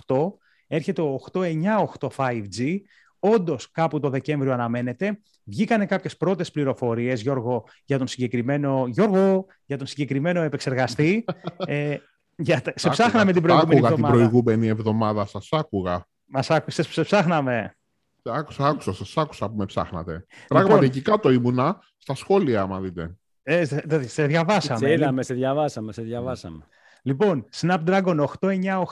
[0.07, 0.31] 888,
[0.67, 2.77] έρχεται ο 898 5G,
[3.19, 5.19] Όντως, κάπου το Δεκέμβριο αναμένεται.
[5.43, 11.25] Βγήκανε κάποιες πρώτες πληροφορίες, Γιώργο, για τον συγκεκριμένο, Γιώργο, για τον συγκεκριμένο επεξεργαστή.
[11.65, 11.97] ε,
[12.35, 13.95] για, σε ψάχναμε την προηγούμενη εβδομάδα.
[13.95, 16.05] την προηγούμενη εβδομάδα, σας άκουγα.
[16.25, 17.75] Μας άκουσες, σε ψάχναμε.
[18.23, 20.11] Άκουσα, άκουσα, σας άκουσα που με ψάχνατε.
[20.11, 23.17] Λοιπόν, Πράγματι, εκεί κάτω ήμουνα, στα σχόλια, άμα δείτε.
[23.49, 23.65] Ε,
[24.05, 24.79] σε, διαβάσαμε.
[24.79, 26.65] Σε είδαμε, σε διαβάσαμε, σε διαβάσαμε.
[27.01, 28.83] Λοιπόν, Snapdragon 898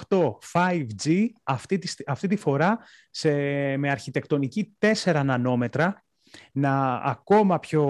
[0.54, 3.32] 5G, αυτή τη, αυτή τη φορά σε,
[3.78, 6.04] με αρχιτεκτονική 4 νανόμετρα,
[6.52, 7.86] να ακόμα πιο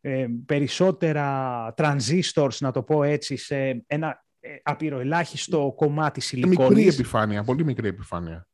[0.00, 6.76] ε, περισσότερα transistors, να το πω έτσι, σε ένα ε, απειροελάχιστο κομμάτι σιλικόνης.
[6.76, 8.48] Μικρή επιφάνεια, πολύ μικρή επιφάνεια.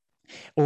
[0.54, 0.62] Ο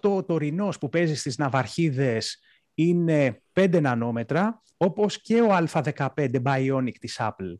[0.00, 2.40] 888 τωρινός που παίζει στις ναυαρχίδες
[2.74, 7.58] είναι 5 νανόμετρα, όπως και ο Α15 Bionic της Apple.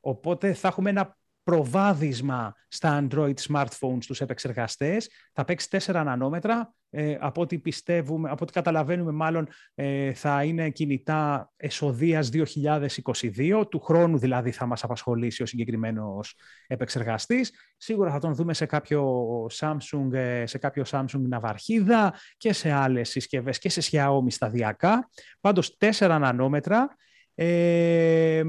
[0.00, 7.16] Οπότε θα έχουμε ένα προβάδισμα στα Android smartphones τους επεξεργαστές, θα παίξει 4 νανόμετρα, ε,
[7.20, 14.18] από ό,τι πιστεύουμε, από ό,τι καταλαβαίνουμε μάλλον ε, θα είναι κινητά εσοδείας 2022, του χρόνου
[14.18, 16.34] δηλαδή θα μας απασχολήσει ο συγκεκριμένος
[16.66, 17.52] επεξεργαστής.
[17.76, 19.26] Σίγουρα θα τον δούμε σε κάποιο
[19.58, 25.08] Samsung, ε, σε κάποιο Samsung ναυαρχίδα και σε άλλες συσκευές και σε Xiaomi σταδιακά.
[25.40, 26.96] Πάντως 4 νανόμετρα,
[27.34, 28.42] ε,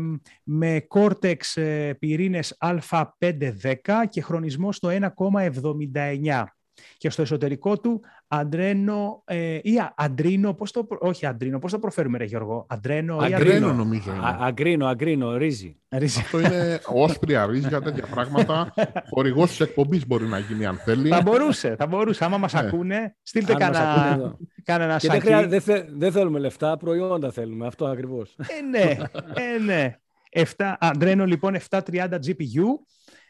[0.44, 6.44] με Cortex ε, πυρήνες Α510 και χρονισμός στο 1,79
[6.98, 12.18] και στο εσωτερικό του Αντρένο ε, ή Αντρίνο, πώς το, όχι Αντρίνο, πώς το προφέρουμε
[12.18, 14.38] ρε Γιώργο, Αντρένο ή Αντρίνο; νομίζω είναι.
[14.40, 15.80] αγκρίνο, αγκρίνο, ρύζι.
[15.90, 18.74] Αυτό είναι όσπρια ρύζια, τέτοια πράγματα.
[19.10, 21.10] Χορηγός της εκπομπής μπορεί να γίνει αν θέλει.
[21.10, 22.26] Θα μπορούσε, θα μπορούσε.
[22.26, 22.60] Άμα μας ναι.
[22.60, 25.28] ακούνε, στείλτε κανένα, κανένα σακί.
[25.28, 28.36] Δεν, δεν, θε, δεν θέλουμε λεφτά, προϊόντα θέλουμε, αυτό ακριβώς.
[28.38, 28.98] Ε, ναι,
[29.34, 29.96] ε, ναι.
[30.58, 32.66] 7, Αντρένο λοιπόν 730 GPU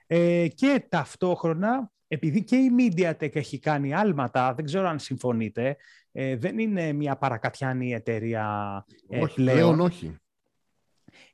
[0.07, 5.77] ε, και ταυτόχρονα επειδή και η MediaTek έχει κάνει άλματα, δεν ξέρω αν συμφωνείτε,
[6.11, 9.79] ε, δεν είναι μια παρακατιάνη εταιρεία ε, όχι, πλέον.
[9.79, 10.15] όχι.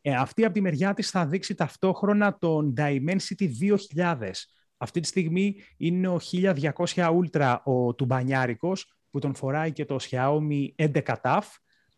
[0.01, 3.49] Ε, αυτή από τη μεριά της θα δείξει ταυτόχρονα τον Dimensity
[3.95, 4.31] 2000.
[4.77, 10.67] Αυτή τη στιγμή είναι ο 1200 Ultra ο τουμπανιάρικος που τον φοράει και το Xiaomi
[10.75, 11.41] 11 TAF.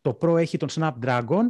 [0.02, 1.46] Το Pro έχει τον Snapdragon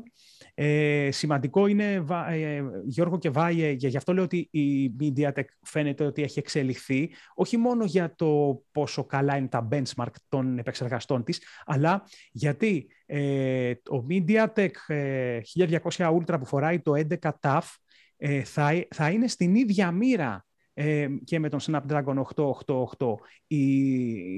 [0.55, 6.23] ε, σημαντικό είναι, ε, Γιώργο και Βάιε, γι' αυτό λέω ότι η MediaTek φαίνεται ότι
[6.23, 12.03] έχει εξελιχθεί, όχι μόνο για το πόσο καλά είναι τα benchmark των επεξεργαστών της, αλλά
[12.31, 15.41] γιατί ε, ο MediaTek 1200 ε,
[15.97, 17.61] Ultra που φοράει το 11 TAF
[18.17, 20.45] ε, θα, θα είναι στην ίδια μοίρα
[21.23, 23.13] και με τον Snapdragon 888.
[23.47, 23.65] Η,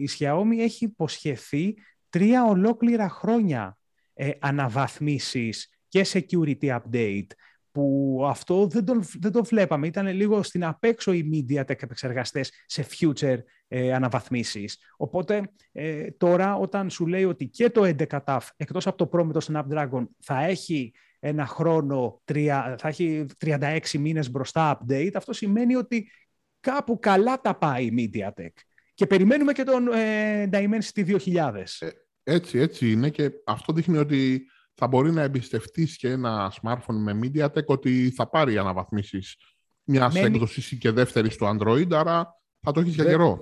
[0.02, 1.74] η Xiaomi έχει υποσχεθεί
[2.10, 3.78] τρία ολόκληρα χρόνια
[4.14, 7.28] ε, αναβαθμίσεις και security update,
[7.72, 9.88] που αυτό δεν, τον, δεν το βλέπαμε.
[9.88, 14.78] Ήταν λίγο στην απέξω οι MediaTek επεξεργαστές σε future ε, αναβαθμίσεις.
[14.98, 19.24] Οπότε ε, τώρα όταν σου λέει ότι και το 11 TAF, εκτός από το Pro
[19.24, 25.34] με το Snapdragon, θα έχει ένα χρόνο, τρία, θα έχει 36 μήνες μπροστά update, αυτό
[25.34, 26.12] σημαίνει ότι
[26.60, 28.54] κάπου καλά τα πάει η MediaTek.
[28.94, 31.64] Και περιμένουμε και τον ε, Dimensity 2000.
[31.80, 31.88] Ε,
[32.24, 37.20] έτσι, έτσι είναι και αυτό δείχνει ότι θα μπορεί να εμπιστευτείς και ένα smartphone με
[37.24, 39.36] MediaTek ότι θα πάρει αναβαθμίσεις
[39.84, 40.26] μιας Μένει...
[40.26, 43.40] έκδοσης και δεύτερης στο Android, άρα θα το έχεις για καιρό.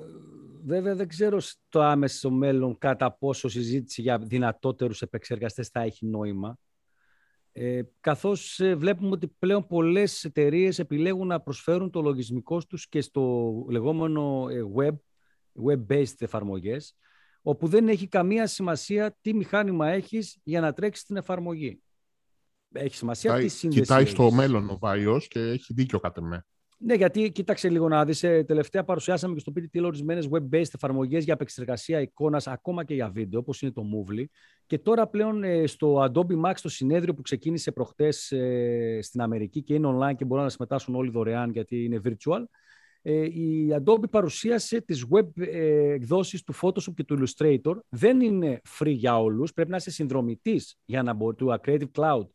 [0.65, 6.57] Βέβαια δεν ξέρω στο άμεσο μέλλον κατά πόσο συζήτηση για δυνατότερους επεξεργαστές θα έχει νόημα.
[7.51, 13.01] Ε, καθώς ε, βλέπουμε ότι πλέον πολλές εταιρείες επιλέγουν να προσφέρουν το λογισμικό τους και
[13.01, 14.95] στο λεγόμενο ε, web,
[15.67, 16.95] web-based εφαρμογές,
[17.43, 21.81] όπου δεν έχει καμία σημασία τι μηχάνημα έχεις για να τρέξεις την εφαρμογή.
[22.71, 26.45] Έχει σημασία κοιτάει, τι σύνδεση Κοιτάει στο μέλλον ο Βάιος και έχει δίκιο κατά με.
[26.85, 31.23] Ναι, γιατί κοίταξε λίγο να δεις, ε, τελευταία παρουσιάσαμε και στο PTT ορισμένε web-based εφαρμογές
[31.23, 34.23] για επεξεργασία εικόνας, ακόμα και για βίντεο, όπως είναι το Movely.
[34.65, 39.63] Και τώρα πλέον ε, στο Adobe Max, το συνέδριο που ξεκίνησε προχτές ε, στην Αμερική
[39.63, 42.45] και είναι online και μπορούν να συμμετάσχουν όλοι δωρεάν γιατί είναι virtual, ε,
[43.11, 47.75] η Adobe παρουσίασε τις web ε, εκδόσεις του Photoshop και του Illustrator.
[47.89, 49.53] Δεν είναι free για όλους.
[49.53, 52.27] Πρέπει να είσαι συνδρομητής για να μπορεί, του Creative Cloud,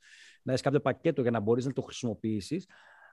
[0.43, 2.67] να έχεις κάποιο πακέτο για να μπορείς να το χρησιμοποιήσεις.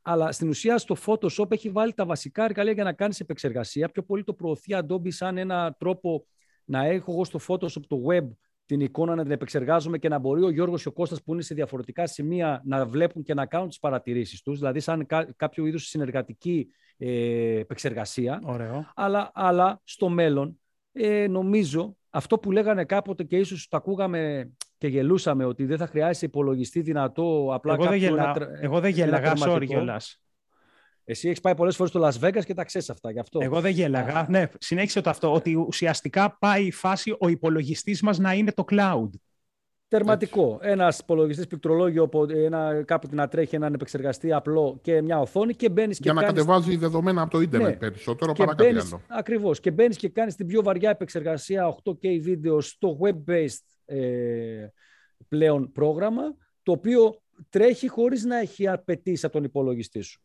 [0.04, 3.90] Αλλά στην ουσία στο Photoshop έχει βάλει τα βασικά εργαλεία για να κάνεις επεξεργασία.
[3.90, 6.26] Πιο πολύ το προωθεί Adobe σαν ένα τρόπο
[6.66, 8.28] να έχω εγώ στο Photoshop το web
[8.66, 11.42] την εικόνα να την επεξεργάζομαι και να μπορεί ο Γιώργος και ο Κώστας που είναι
[11.42, 15.88] σε διαφορετικά σημεία να βλέπουν και να κάνουν τις παρατηρήσεις τους, δηλαδή σαν κάποιο είδους
[15.88, 18.42] συνεργατική ε, επεξεργασία.
[18.44, 18.92] Ωραίο.
[18.96, 20.60] Αλλά, αλλά στο μέλλον
[20.92, 25.88] ε, νομίζω αυτό που λέγανε κάποτε και ίσως το ακούγαμε και γελούσαμε ότι δεν θα
[25.88, 30.00] χρειάζεται υπολογιστή δυνατό απλά εγώ δεν, γελά, εγώ δεν γέλαγα, sorry
[31.08, 33.40] εσύ έχεις πάει πολλές φορές στο Las Vegas και τα ξέρεις αυτά γι' αυτό.
[33.42, 34.26] Εγώ δεν γέλαγα.
[34.30, 35.34] Ναι, συνέχισε το αυτό.
[35.34, 39.10] Ότι ουσιαστικά πάει η φάση ο υπολογιστής μας να είναι το cloud.
[39.88, 40.60] Τερματικό.
[40.62, 45.98] Ένας υπολογιστής πληκτρολόγιο, ένα, κάπου να τρέχει έναν επεξεργαστή απλό και μια οθόνη και μπαίνεις
[45.98, 46.04] και.
[46.04, 47.76] Για να κατεβάζεις δεδομένα από το Ιντερνετ ναι.
[47.76, 49.02] περισσότερο παρά κάτι άλλο.
[49.08, 49.60] Ακριβώς.
[49.60, 54.68] Και μπαίνεις και κάνεις την πιο βαριά επεξεργασία 8K βίντεο στο web-based ε,
[55.28, 56.24] πλέον πρόγραμμα,
[56.64, 60.20] το οποίο τρέχει χωρίς να έχει απαιτήσει από τον υπολογιστή σου.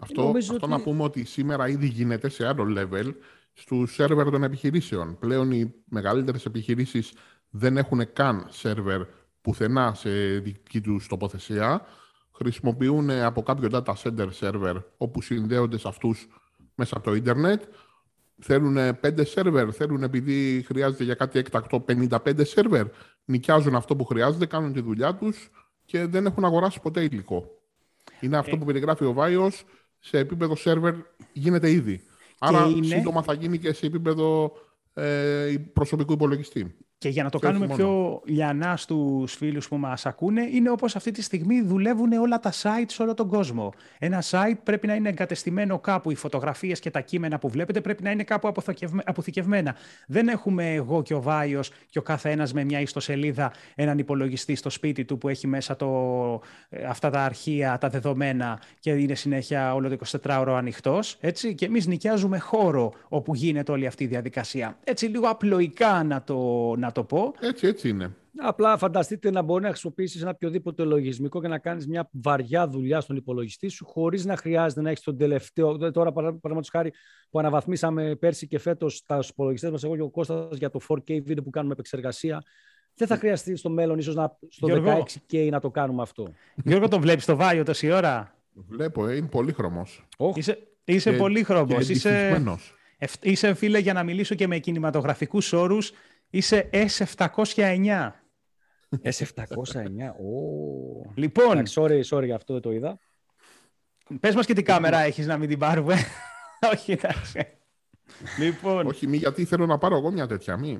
[0.00, 3.12] Αυτό, αυτό να πούμε ότι σήμερα ήδη γίνεται σε άλλο level
[3.52, 5.18] στου σερβερ των επιχειρήσεων.
[5.18, 7.12] Πλέον οι μεγαλύτερες επιχειρήσεις
[7.50, 9.02] δεν έχουν καν σερβερ
[9.40, 11.86] πουθενά σε δική τους τοποθεσία.
[12.32, 16.28] Χρησιμοποιούν από κάποιο data center server όπου συνδέονται σε αυτούς
[16.74, 17.62] μέσα από το ίντερνετ.
[18.40, 22.86] Θέλουν πέντε σερβερ, θέλουν επειδή χρειάζεται για κάτι έκτακτο 55 σερβερ.
[23.24, 25.50] Νοικιάζουν αυτό που χρειάζεται, κάνουν τη δουλειά τους
[25.84, 27.50] και δεν έχουν αγοράσει ποτέ υλικό.
[28.20, 28.58] Είναι αυτό ε.
[28.58, 29.64] που περιγράφει ο Βάιος
[29.98, 30.94] σε επίπεδο σερβερ
[31.32, 32.00] γίνεται ήδη.
[32.38, 32.86] Άρα είναι...
[32.86, 34.52] σύντομα θα γίνει και σε επίπεδο
[34.94, 36.76] ε, προσωπικού υπολογιστή.
[37.00, 41.10] Και για να το κάνουμε πιο λιανά στους φίλους που μας ακούνε, είναι όπως αυτή
[41.10, 43.72] τη στιγμή δουλεύουν όλα τα site σε όλο τον κόσμο.
[43.98, 46.10] Ένα site πρέπει να είναι εγκατεστημένο κάπου.
[46.10, 48.52] Οι φωτογραφίες και τα κείμενα που βλέπετε πρέπει να είναι κάπου
[49.04, 49.76] αποθηκευμένα.
[50.06, 54.54] Δεν έχουμε εγώ και ο Βάιος και ο κάθε ένας με μια ιστοσελίδα έναν υπολογιστή
[54.54, 55.88] στο σπίτι του που έχει μέσα το,
[56.68, 61.18] ε, αυτά τα αρχεία, τα δεδομένα και είναι συνέχεια όλο το 24ωρο ανοιχτός.
[61.54, 64.76] Και εμείς νοικιάζουμε χώρο όπου γίνεται όλη αυτή η διαδικασία.
[64.84, 67.34] Έτσι λίγο απλοϊκά να το, να το πω.
[67.40, 68.16] Έτσι, έτσι είναι.
[68.40, 73.00] Απλά φανταστείτε να μπορεί να χρησιμοποιήσεις ένα οποιοδήποτε λογισμικό και να κάνεις μια βαριά δουλειά
[73.00, 75.90] στον υπολογιστή σου, χωρίς να χρειάζεται να έχεις τον τελευταίο.
[75.90, 76.92] Τώρα, παραδείγματος χάρη,
[77.30, 81.22] που αναβαθμίσαμε πέρσι και φέτος τα υπολογιστές μας, εγώ και ο Κώστας για το 4K
[81.22, 82.42] βίντεο που κάνουμε επεξεργασία.
[82.94, 84.14] Δεν θα χρειαστεί στο μέλλον, ίσως
[84.48, 86.32] στο Γιώργο, 16K να το κάνουμε αυτό.
[86.64, 89.86] Γιώργο, τον βλέπεις το Βάιο τόση ώρα; Βλέπω, ε, είναι πολύχρωμο.
[90.34, 91.78] Είσαι, είσαι πολύχρωμο.
[91.78, 92.42] Είσαι,
[93.20, 95.92] είσαι φίλε για να μιλήσω και με κινηματογραφικούς όρους
[96.30, 98.10] Είσαι S709.
[99.02, 99.32] S709,
[100.08, 101.12] oh.
[101.14, 101.62] Λοιπόν...
[101.74, 102.98] Sorry, sorry, για αυτό δεν το είδα.
[104.20, 105.96] Πες μας και τι κάμερα έχεις να μην την πάρουμε.
[106.72, 107.46] Όχι, εντάξει.
[108.38, 108.86] Λοιπόν...
[108.86, 110.78] Όχι, μη, γιατί θέλω να πάρω εγώ μια τέτοια, μη.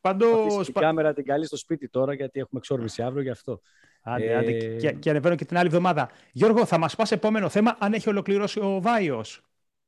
[0.00, 0.64] Παντός...
[0.64, 3.60] Την κάμερα την καλή στο σπίτι τώρα, γιατί έχουμε εξόρμηση αύριο γι' αυτό.
[4.02, 4.36] Άντε, ε...
[4.36, 6.10] άντε, και, και ανεβαίνω και την άλλη εβδομάδα.
[6.32, 9.40] Γιώργο, θα μας πας επόμενο θέμα, αν έχει ολοκληρώσει ο Βάιος.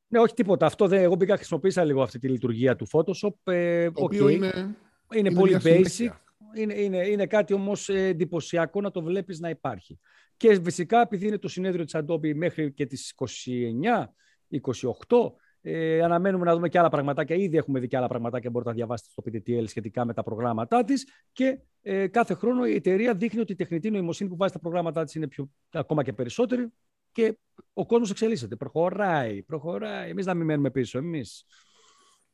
[0.08, 0.66] Ναι, όχι τίποτα.
[0.66, 3.52] Αυτό δεν, εγώ μπήκα χρησιμοποίησα λίγο αυτή τη λειτουργία του Photoshop.
[3.52, 4.76] Ε, το οποίο είναι
[5.14, 6.10] είναι, πολύ basic.
[6.54, 9.98] Είναι, είναι, είναι κάτι όμως εντυπωσιακό να το βλέπεις να υπάρχει.
[10.36, 14.04] Και φυσικά επειδή είναι το συνέδριο της Adobe μέχρι και τις 29,
[15.08, 17.36] 28, ε, αναμένουμε να δούμε και άλλα πραγματάκια.
[17.36, 18.50] Ήδη έχουμε δει και άλλα πραγματάκια.
[18.50, 21.08] Μπορείτε να διαβάσετε στο PTTL σχετικά με τα προγράμματά της.
[21.32, 25.04] Και ε, κάθε χρόνο η εταιρεία δείχνει ότι η τεχνητή νοημοσύνη που βάζει τα προγράμματά
[25.04, 26.72] της είναι πιο, ακόμα και περισσότερη.
[27.12, 27.38] Και
[27.72, 28.56] ο κόσμος εξελίσσεται.
[28.56, 30.10] Προχωράει, προχωράει.
[30.10, 30.98] Εμείς να μην μένουμε πίσω.
[30.98, 31.44] Εμείς.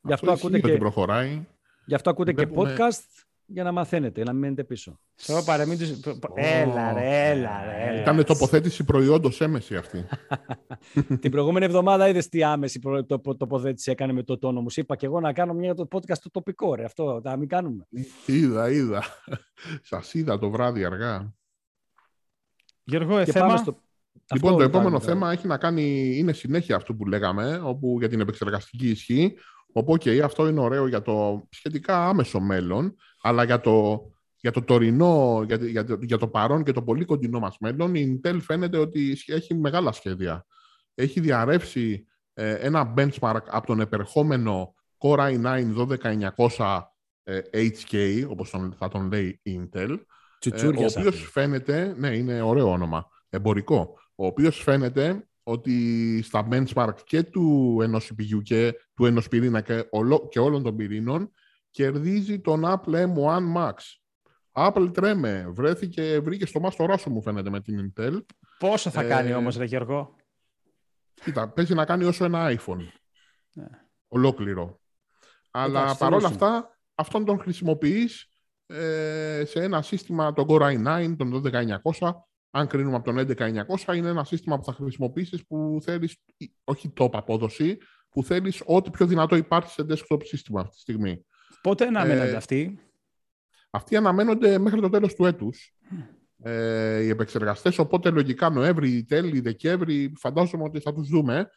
[0.01, 0.77] Γι' αυτό ακούτε και...
[0.77, 1.45] προχωράει.
[1.85, 4.99] Γι' αυτό ακούτε και podcast για να μαθαίνετε, να μην μένετε πίσω.
[6.35, 7.99] Έλα ρε, έλα ρε.
[8.01, 10.05] Ήταν τοποθέτηση προϊόντος έμεση αυτή.
[11.21, 12.79] Την προηγούμενη εβδομάδα είδες τι άμεση
[13.37, 14.67] τοποθέτηση έκανε με το τόνο μου.
[14.75, 16.83] Είπα και εγώ να κάνω μια το podcast το τοπικό, ρε.
[16.83, 17.87] Αυτό να μην κάνουμε.
[18.25, 19.03] Είδα, είδα.
[19.81, 21.33] Σας είδα το βράδυ αργά.
[22.83, 23.57] Γιώργο, ε, θέμα...
[23.57, 23.79] Στο...
[24.33, 28.19] Λοιπόν, το επόμενο θέμα έχει να κάνει, είναι συνέχεια αυτού που λέγαμε, όπου για την
[28.19, 29.35] επεξεργαστική ισχύ,
[29.77, 34.01] Οπότε αυτό είναι ωραίο για το σχετικά άμεσο μέλλον, αλλά για το,
[34.35, 38.21] για το τωρινό, για, για, για το παρόν και το πολύ κοντινό μας μέλλον, η
[38.23, 40.45] Intel φαίνεται ότι έχει μεγάλα σχέδια.
[40.93, 45.73] Έχει διαρρεύσει ε, ένα benchmark από τον επερχόμενο Core i9
[46.57, 46.81] 12900
[47.23, 49.97] ε, HK, όπως τον, θα τον λέει η Intel,
[50.51, 56.95] ε, ο οποίος φαίνεται, ναι, είναι ωραίο όνομα, εμπορικό, ο οποίος φαίνεται ότι στα benchmark
[57.05, 61.31] και του ενός CPU και του ενός πυρήνα και, ολο, και όλων των πυρήνων
[61.69, 63.73] κερδίζει τον Apple M1 Max.
[64.51, 68.25] Apple τρέμε, βρέθηκε, βρήκε στο μάστορά σου μου φαίνεται με την Intel.
[68.59, 70.15] Πόσο θα ε, κάνει όμως ρε Γιώργο;
[71.13, 72.87] Κοίτα, παίζει να κάνει όσο ένα iPhone.
[73.53, 73.67] Ναι.
[74.07, 74.79] Ολόκληρο.
[75.51, 78.29] Αλλά παρόλα αυτά, αυτόν τον χρησιμοποιείς
[78.65, 82.11] ε, σε ένα σύστημα, τον Core i9, τον 12900,
[82.57, 83.35] αν κρίνουμε από τον
[83.87, 86.17] 11900, είναι ένα σύστημα που θα χρησιμοποιήσεις που θέλεις,
[86.63, 87.77] όχι top απόδοση,
[88.09, 91.25] που θέλεις ό,τι πιο δυνατό υπάρχει σε desktop σύστημα αυτή τη στιγμή.
[91.61, 92.79] Πότε αναμένονται ε, αυτοί;
[93.69, 95.75] Αυτοί αναμένονται μέχρι το τέλος του έτους.
[96.43, 101.49] Ε, οι επεξεργαστές, οπότε λογικά Νοέμβρη, τέλη, Δεκέμβρη, φαντάζομαι ότι θα τους δούμε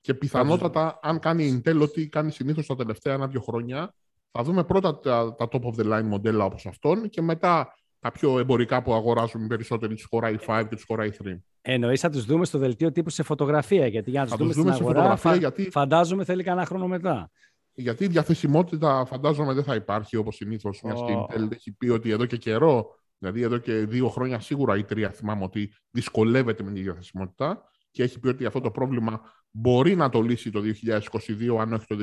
[0.00, 3.94] και πιθανότατα αν κάνει η Intel ό,τι κάνει συνήθως τα τελευταία ένα-δύο χρόνια,
[4.30, 7.74] θα δούμε πρώτα τα, τα top of the line μοντέλα όπως αυτόν και μετά
[8.06, 11.38] τα πιο εμπορικά που αγοράζουν οι περισσότεροι, τους Core i5 και τους Core i3.
[11.60, 14.72] Εννοείς θα τους δούμε στο δελτίο τύπου σε φωτογραφία, γιατί για να τους δούμε, δούμε
[14.72, 15.34] στην αγορά, φα...
[15.34, 15.70] γιατί...
[15.70, 17.30] φαντάζομαι θέλει κανένα χρόνο μετά.
[17.74, 20.80] Γιατί η διαθεσιμότητα φαντάζομαι δεν θα υπάρχει όπως συνήθως.
[20.82, 21.06] Μια oh.
[21.06, 22.86] και Intel έχει πει ότι εδώ και καιρό,
[23.18, 28.02] δηλαδή εδώ και δύο χρόνια σίγουρα η τρία θυμάμαι ότι δυσκολεύεται με τη διαθεσιμότητα και
[28.02, 31.96] έχει πει ότι αυτό το πρόβλημα μπορεί να το λύσει το 2022, αν όχι το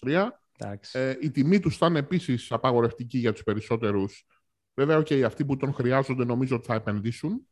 [0.00, 0.28] 2023.
[0.92, 4.24] Ε, η τιμή τους θα είναι επίσης απαγορευτική για τους περισσότερους
[4.74, 7.46] Βέβαια, και okay, αυτοί που τον χρειάζονται νομίζω ότι θα επενδύσουν.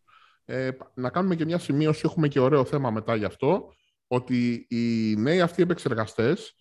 [0.45, 3.73] Ε, να κάνουμε και μια σημείωση, έχουμε και ωραίο θέμα μετά γι' αυτό,
[4.07, 6.55] ότι οι νέοι αυτοί επεξεργαστές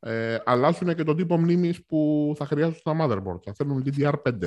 [0.00, 3.42] ε, αλλάζουν και τον τύπο μνήμης που θα χρειάζονται στα motherboard.
[3.44, 4.38] Θα θέλουν DDR5.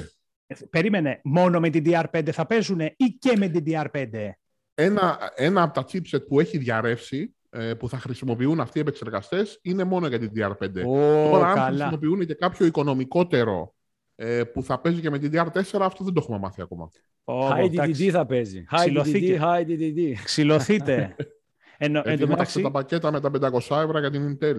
[0.70, 4.30] Περίμενε, μόνο με DDR5 θα παίζουν ή και με DDR5;
[4.74, 9.60] Ένα, ένα από τα chipset που έχει διαρρεύσει, ε, που θα χρησιμοποιούν αυτοί οι επεξεργαστές,
[9.62, 10.64] είναι μόνο για DDR5.
[10.64, 13.75] Oh, Τώρα, αν χρησιμοποιούν και κάποιο οικονομικότερο
[14.16, 16.90] ε, που θα παίζει και με την DR4, αυτό δεν το έχουμε μάθει ακόμα.
[17.24, 18.66] Oh, high DDD θα παίζει.
[18.72, 20.14] High DDD, high DDD.
[20.24, 21.16] Ξυλωθείτε.
[21.78, 22.62] Εν, εν μεταξύ...
[22.62, 24.56] τα πακέτα με τα 500 ευρώ για την Intel.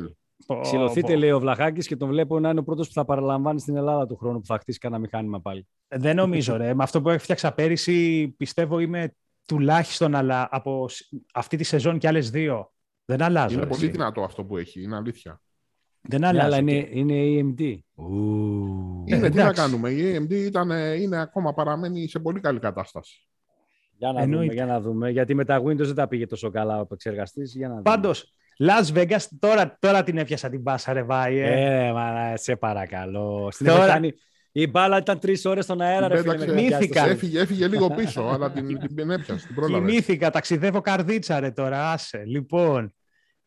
[0.61, 3.77] Ξυλωθείτε, λέει ο Βλαχάκης, και τον βλέπω να είναι ο πρώτος που θα παραλαμβάνει στην
[3.77, 5.67] Ελλάδα του χρόνου που θα χτίσει κανένα μηχάνημα πάλι.
[5.89, 6.75] Ε, δεν νομίζω, ρε.
[6.75, 9.15] Με αυτό που έφτιαξα πέρυσι, πιστεύω είμαι
[9.47, 10.87] τουλάχιστον αλλά από
[11.35, 12.73] αυτή τη σεζόν και άλλες δύο.
[13.05, 13.57] Δεν αλλάζω.
[13.57, 15.41] Είναι πολύ δυνατό αυτό που έχει, είναι αλήθεια.
[16.09, 16.47] Δεν αλλάζει.
[16.47, 17.79] αλλά είναι, είναι AMD.
[19.05, 19.91] Είναι, τι να κάνουμε.
[19.91, 23.29] Η AMD ήταν, είναι ακόμα παραμένει σε πολύ καλή κατάσταση.
[23.99, 25.11] Για να, δούμε, για να δούμε.
[25.11, 27.57] Γιατί με τα Windows δεν τα πήγε τόσο καλά ο επεξεργαστής.
[27.83, 31.39] Πάντως, Las Vegas, τώρα, τώρα την έπιασα την μπάσα, ρε Βάη.
[31.39, 33.49] Ε, μα, σε παρακαλώ.
[33.51, 34.01] Στην τώρα...
[34.53, 36.53] Η μπάλα ήταν τρεις ώρες στον αέρα, ρε φίλε.
[36.53, 37.09] Μύθηκα.
[37.09, 39.47] Έφυγε, έφυγε λίγο πίσω, αλλά την, την έπιασες.
[40.07, 41.91] Την ταξιδεύω καρδίτσα, ρε τώρα.
[41.91, 42.23] Άσε.
[42.27, 42.95] Λοιπόν,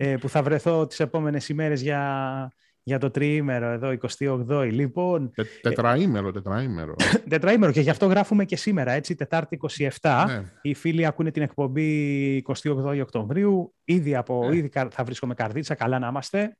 [0.01, 2.51] ε, που θα βρεθώ τις επόμενες ημέρες για,
[2.83, 4.69] για το τριήμερο εδώ, 28η.
[4.71, 6.95] Λοιπόν, Τε, τετραήμερο, τετραήμερο.
[7.29, 9.59] τετραήμερο και γι' αυτό γράφουμε και σήμερα, έτσι, Τετάρτη
[10.01, 10.25] 27.
[10.27, 10.43] Ναι.
[10.62, 13.73] Οι φίλοι ακούνε την εκπομπή 28 Οκτωβρίου.
[13.83, 14.55] Ήδη, από, ναι.
[14.55, 16.57] ήδη θα βρίσκομαι καρδίτσα, καλά να είμαστε.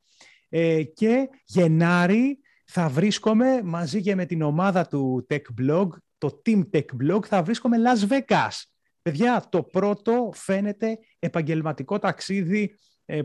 [0.50, 6.62] Ε, και Γενάρη θα βρίσκομαι μαζί και με την ομάδα του Tech Blog, το Team
[6.74, 8.64] Tech Blog, θα βρίσκομαι Las Vegas.
[9.02, 12.76] Παιδιά, το πρώτο φαίνεται επαγγελματικό ταξίδι ε,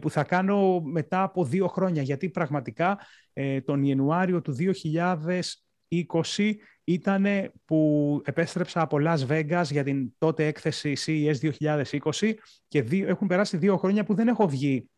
[0.01, 2.99] που θα κάνω μετά από δύο χρόνια, γιατί πραγματικά
[3.33, 7.27] ε, τον Ιανουάριο του 2020 ήταν
[7.64, 12.35] που επέστρεψα από Las Vegas για την τότε έκθεση CES 2020
[12.68, 14.90] και δύο, έχουν περάσει δύο χρόνια που δεν έχω βγει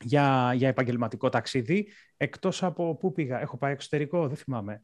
[0.00, 3.40] για, για επαγγελματικό ταξίδι, εκτός από πού πήγα.
[3.40, 4.82] Έχω πάει εξωτερικό, δεν θυμάμαι.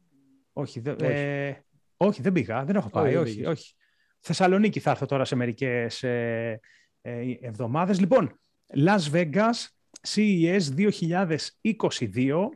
[0.53, 1.03] Όχι, δε, όχι.
[1.03, 1.63] Ε,
[1.97, 3.73] όχι δεν πήγα, δεν έχω πάει, όχι, όχι.
[4.19, 6.59] Θεσσαλονίκη θα έρθω τώρα σε μερικές ε,
[7.01, 7.99] ε, εβδομάδες.
[7.99, 8.39] Λοιπόν,
[8.73, 12.49] Las Vegas, CES 2022,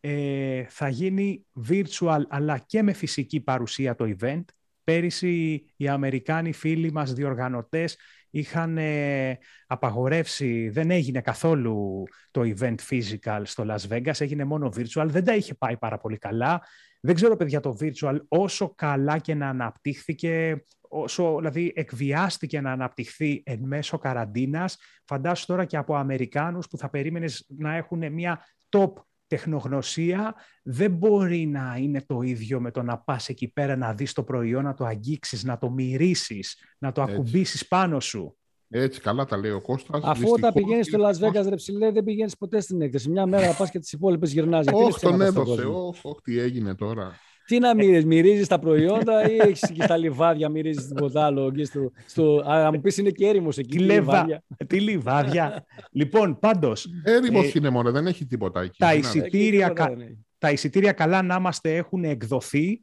[0.00, 4.44] ε, θα γίνει virtual αλλά και με φυσική παρουσία το event.
[4.84, 7.96] Πέρυσι οι Αμερικάνοι φίλοι μας διοργανωτές
[8.30, 15.06] είχαν ε, απαγορεύσει, δεν έγινε καθόλου το event physical στο Las Vegas, έγινε μόνο virtual,
[15.06, 16.62] δεν τα είχε πάει πάρα πολύ καλά.
[17.04, 23.42] Δεν ξέρω, παιδιά, το virtual όσο καλά και να αναπτύχθηκε, όσο δηλαδή εκβιάστηκε να αναπτυχθεί
[23.46, 28.92] εν μέσω καραντίνας, φαντάσου τώρα και από Αμερικάνους που θα περίμενες να έχουν μια top
[29.26, 34.12] τεχνογνωσία δεν μπορεί να είναι το ίδιο με το να πας εκεί πέρα να δεις
[34.12, 38.36] το προϊόν, να το αγγίξεις, να το μυρίσεις, να το ακουμπήσεις πάνω σου.
[38.74, 40.00] Έτσι, καλά τα λέει ο Κώστας.
[40.04, 43.10] Αφού όταν πηγαίνεις στο Las Vegas, ρε ψηλέ, δεν πηγαίνεις ποτέ στην έκθεση.
[43.10, 44.68] Μια μέρα πας και τις υπόλοιπες γυρνάζει.
[44.72, 45.62] Όχι, τον έδωσε.
[46.02, 47.12] Όχι, τι έγινε τώρα.
[47.46, 51.50] Τι να μυρίζεις, μυρίζεις τα προϊόντα ή έχεις και στα λιβάδια, μυρίζεις τίποτα άλλο.
[51.50, 53.76] Και στο, στο, α, μου πεις είναι και έρημος εκεί.
[53.76, 54.44] Τι, λιβάδια.
[54.66, 55.64] τι λιβάδια.
[55.92, 56.86] λοιπόν, πάντως.
[57.04, 58.76] Έρημος ε, είναι μόνο, δεν έχει τίποτα εκεί.
[58.78, 59.92] Τα εισιτήρια, κα,
[60.38, 62.80] τα εισιτήρια καλά να είμαστε έχουν εκδοθεί.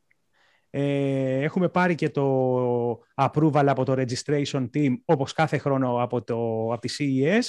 [0.70, 6.68] Ε, έχουμε πάρει και το approval από το registration team, όπως κάθε χρόνο από, το,
[6.74, 7.44] από τη CES.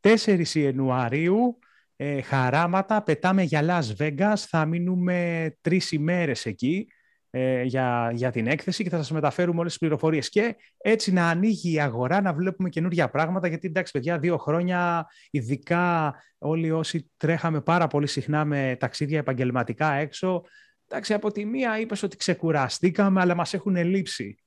[0.00, 1.58] 4 Ιανουαρίου
[1.96, 6.86] ε, χαράματα, πετάμε για Las Vegas, θα μείνουμε τρεις ημέρες εκεί
[7.30, 11.28] ε, για, για την έκθεση και θα σας μεταφέρουμε όλες τις πληροφορίες και έτσι να
[11.28, 17.10] ανοίγει η αγορά, να βλέπουμε καινούργια πράγματα γιατί εντάξει παιδιά δύο χρόνια ειδικά όλοι όσοι
[17.16, 20.42] τρέχαμε πάρα πολύ συχνά με ταξίδια επαγγελματικά έξω
[20.88, 24.38] εντάξει από τη μία είπες ότι ξεκουραστήκαμε αλλά μας έχουν λείψει.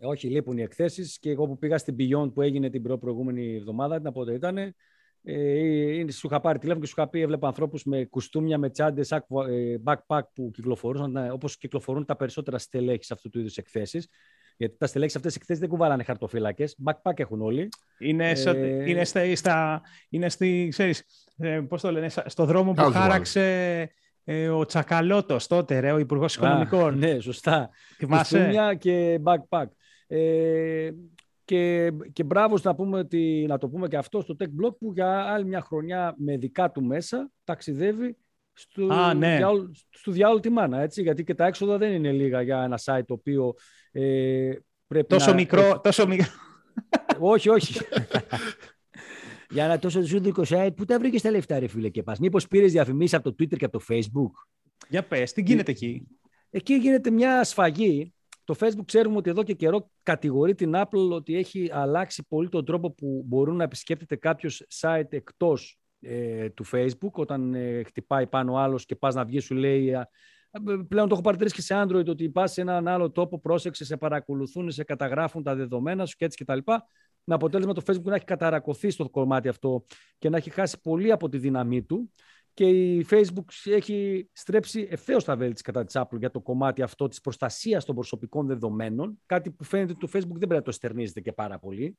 [0.00, 3.96] Όχι, λείπουν οι εκθέσεις και εγώ που πήγα στην Beyond που έγινε την προηγούμενη εβδομάδα,
[3.96, 4.74] την από ήταν,
[5.22, 9.10] ε, σου είχα πάρει τηλέφωνο και σου είχα πει: Έβλεπα ανθρώπους με κουστούμια, με τσάντες,
[9.12, 9.22] ε,
[9.84, 14.08] backpack που κυκλοφορούσαν, ε, όπως κυκλοφορούν τα περισσότερα στελέχη σε αυτού του είδους εκθέσεις.
[14.56, 16.76] Γιατί τα στελέχη σε αυτές τις εκθέσεις δεν κουβάλανε χαρτοφύλακες.
[16.84, 17.68] Backpack έχουν όλοι.
[17.98, 18.90] Είναι, ε...
[18.90, 21.04] είναι, στα, στα, είναι στη, ξέρεις,
[21.36, 23.90] ε, πώς το λένε, στο δρόμο που χάραξε
[24.24, 26.98] ε, ο Τσακαλώτος τότε, ρε, ο Υπουργός Οικονομικών.
[26.98, 27.70] Ναι, σωστά.
[28.06, 29.66] Κουστούμια και backpack.
[30.06, 30.90] Ε,
[31.44, 34.92] και, και μπράβο να, πούμε ότι, να το πούμε και αυτό στο Tech Blog που
[34.94, 38.16] για άλλη μια χρονιά με δικά του μέσα ταξιδεύει
[38.52, 39.36] στο, Α, ναι.
[39.36, 40.80] διάολο, στο διάολο τη μάνα.
[40.80, 43.54] Έτσι, γιατί και τα έξοδα δεν είναι λίγα για ένα site το οποίο
[43.92, 44.50] ε,
[44.86, 46.30] πρέπει τόσο Μικρό, τόσο μικρό.
[47.18, 47.80] όχι, όχι.
[49.50, 52.18] για ένα τόσο ζούντικο site, πού τα βρήκες τα λεφτά, ρε φίλε και πας.
[52.18, 54.30] Μήπως πήρες διαφημίσεις από το Twitter και από το Facebook;
[54.88, 56.06] Για πες, τι γίνεται εκεί;
[56.50, 58.12] Εκεί γίνεται μια σφαγή
[58.50, 62.64] το Facebook ξέρουμε ότι εδώ και καιρό κατηγορεί την Apple ότι έχει αλλάξει πολύ τον
[62.64, 68.56] τρόπο που μπορούν να επισκέπτεται κάποιος site εκτός ε, του Facebook όταν ε, χτυπάει πάνω
[68.56, 69.92] άλλος και πας να βγεις σου λέει
[70.88, 73.96] πλέον το έχω παρατηρήσει και σε Android ότι πας σε έναν άλλο τόπο, πρόσεξε, σε
[73.96, 76.58] παρακολουθούν, σε καταγράφουν τα δεδομένα σου και έτσι κτλ.
[77.24, 79.84] Με αποτέλεσμα το Facebook να έχει καταρακωθεί στο κομμάτι αυτό
[80.18, 82.12] και να έχει χάσει πολύ από τη δύναμή του
[82.54, 86.82] και η Facebook έχει στρέψει ευθέως τα βέλη της κατά της Apple για το κομμάτι
[86.82, 89.20] αυτό της προστασίας των προσωπικών δεδομένων.
[89.26, 91.98] Κάτι που φαίνεται ότι το Facebook δεν πρέπει να το στερνίζεται και πάρα πολύ.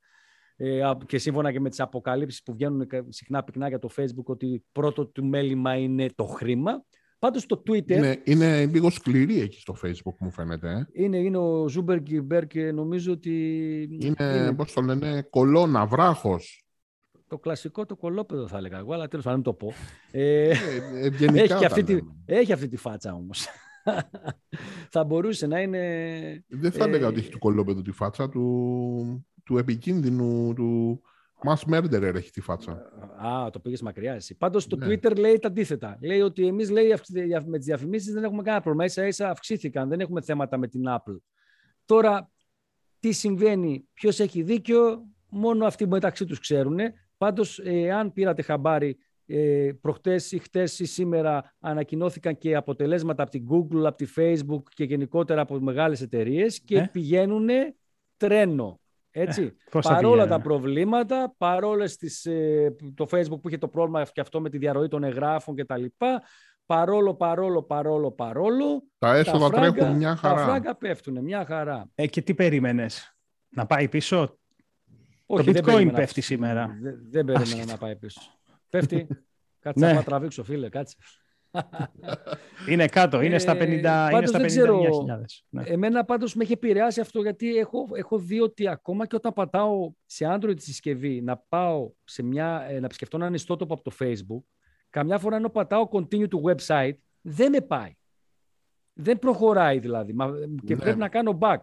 [0.55, 4.65] ε, και σύμφωνα και με τις αποκαλύψεις που βγαίνουν συχνά πυκνά για το Facebook ότι
[4.71, 6.83] πρώτο του μέλημα είναι το χρήμα.
[7.21, 7.89] Πάντως το Twitter...
[7.89, 10.69] Είναι, είναι λίγο σκληρή εκεί στο Facebook μου φαίνεται.
[10.69, 11.03] Ε.
[11.03, 12.01] Είναι, είναι ο Ζούμπερ
[12.47, 13.33] και νομίζω ότι...
[13.99, 14.53] Είναι, είναι...
[14.53, 16.65] πώς το λένε, κολόνα, βράχος.
[17.27, 19.73] Το κλασικό το κωλόπαιδο θα έλεγα εγώ, αλλά τέλος πάντων το πω.
[20.11, 23.47] Ε, ε, έχει, αυτή τη, έχει αυτή τη φάτσα όμως.
[24.93, 25.79] θα μπορούσε να είναι...
[26.47, 31.01] Δεν θα έλεγα ότι έχει του κωλόπαιδου τη φάτσα, του, του επικίνδυνου, του
[31.45, 32.71] mass murderer έχει τη φάτσα.
[33.25, 34.35] Α, το πήγες μακριά εσύ.
[34.37, 34.85] Πάντως το ναι.
[34.85, 35.97] Twitter λέει τα αντίθετα.
[36.01, 36.71] Λέει ότι εμείς
[37.45, 38.87] με τις διαφημίσεις δεν έχουμε κανένα πρόβλημα.
[38.87, 41.17] σα ίσα αυξήθηκαν, δεν έχουμε θέματα με την Apple.
[41.85, 42.31] Τώρα,
[42.99, 46.79] τι συμβαίνει, ποιος έχει δίκιο, μόνο αυτοί μεταξύ τους ξέρουν.
[47.17, 47.61] Πάντως,
[47.93, 53.83] αν πήρατε χαμπάρι ε, προχτές ή χτες ή σήμερα ανακοινώθηκαν και αποτελέσματα από την Google,
[53.85, 57.47] από τη Facebook και γενικότερα από μεγάλες εταιρείες και ε; πηγαίνουν
[58.17, 58.80] τρένο.
[59.11, 59.43] Έτσι.
[59.73, 64.41] Ε, παρόλα τα προβλήματα, παρόλες τις, ε, το Facebook που είχε το πρόβλημα και αυτό
[64.41, 66.21] με τη διαρροή των εγγράφων και τα λοιπά,
[66.65, 70.35] παρόλο, παρόλο, παρόλο, παρόλο, τα έσοδα τρέχουν μια χαρά.
[70.35, 71.89] Τα φράγκα πέφτουν μια χαρά.
[71.95, 73.17] Ε, και τι περίμενες,
[73.49, 74.37] να πάει πίσω;
[75.25, 76.77] Όχι, το bitcoin πέφτει σήμερα.
[76.81, 78.21] Δεν, δεν περίμενα να πάει πίσω.
[78.69, 79.07] Πέφτει.
[79.61, 79.93] Κάτσε ναι.
[79.93, 80.95] να τραβήξω, φίλε, κάτσε.
[82.69, 83.59] Είναι κάτω, είναι στα 50.000.
[83.61, 84.45] είναι στα 59.000.
[85.49, 85.63] Ναι.
[85.63, 89.91] Εμένα πάντως με έχει επηρεάσει αυτό γιατί έχω, έχω δει ότι ακόμα και όταν πατάω
[90.05, 93.91] σε Android τη συσκευή να πάω σε μια, ε, να επισκεφτώ έναν ιστότοπο από το
[93.99, 94.43] Facebook,
[94.89, 97.95] καμιά φορά ενώ πατάω continue to website, δεν με πάει.
[98.93, 100.15] Δεν προχωράει δηλαδή
[100.65, 100.81] και ναι.
[100.81, 101.57] πρέπει να κάνω back.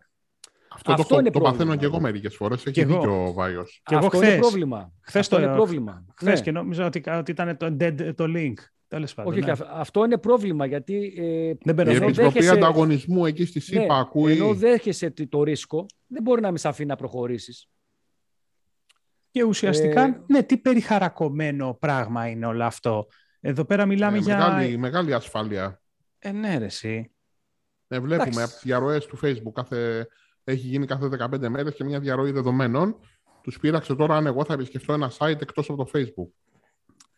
[0.70, 2.66] Αυτό, αυτό το, είναι το παθαίνω και εγώ μερικές φορές.
[2.66, 3.82] Έχει και δίκιο ο Βάιος.
[3.84, 4.93] Αυτό χθες, είναι πρόβλημα.
[5.01, 6.05] Χθες αυτό το, είναι πρόβλημα.
[6.16, 6.45] Χθες ναι.
[6.45, 8.55] και νόμιζα ότι, ότι ήταν το, dead, το link.
[8.89, 9.53] Τέλος πάντων, Όχι, ναι.
[9.72, 11.14] αυτό είναι πρόβλημα γιατί.
[11.16, 12.51] Ε, δεν η Επιτροπή δέχεσαι...
[12.51, 14.32] Ανταγωνισμού εκεί στη ΣΥΠΑ ναι, ακούει.
[14.32, 17.68] Ενώ δέχεσαι το ρίσκο, δεν μπορεί να με αφήνει να προχωρήσεις.
[19.30, 20.22] Και ουσιαστικά, ε...
[20.26, 23.07] ναι, τι περιχαρακωμένο πράγμα είναι όλο αυτό.
[23.41, 24.36] Εδώ πέρα μιλάμε ε, για.
[24.36, 25.82] Μεγάλη, μεγάλη ασφάλεια.
[26.18, 27.12] Ε, ναι, ρε, εσύ.
[27.89, 30.09] Ε, βλέπουμε από τις διαρροές του Facebook κάθε
[30.45, 32.97] έχει γίνει κάθε 15 μέρες και μια διαρροή δεδομένων.
[33.43, 36.30] Τους πείραξε τώρα αν εγώ θα επισκεφτώ ένα site εκτός από το Facebook.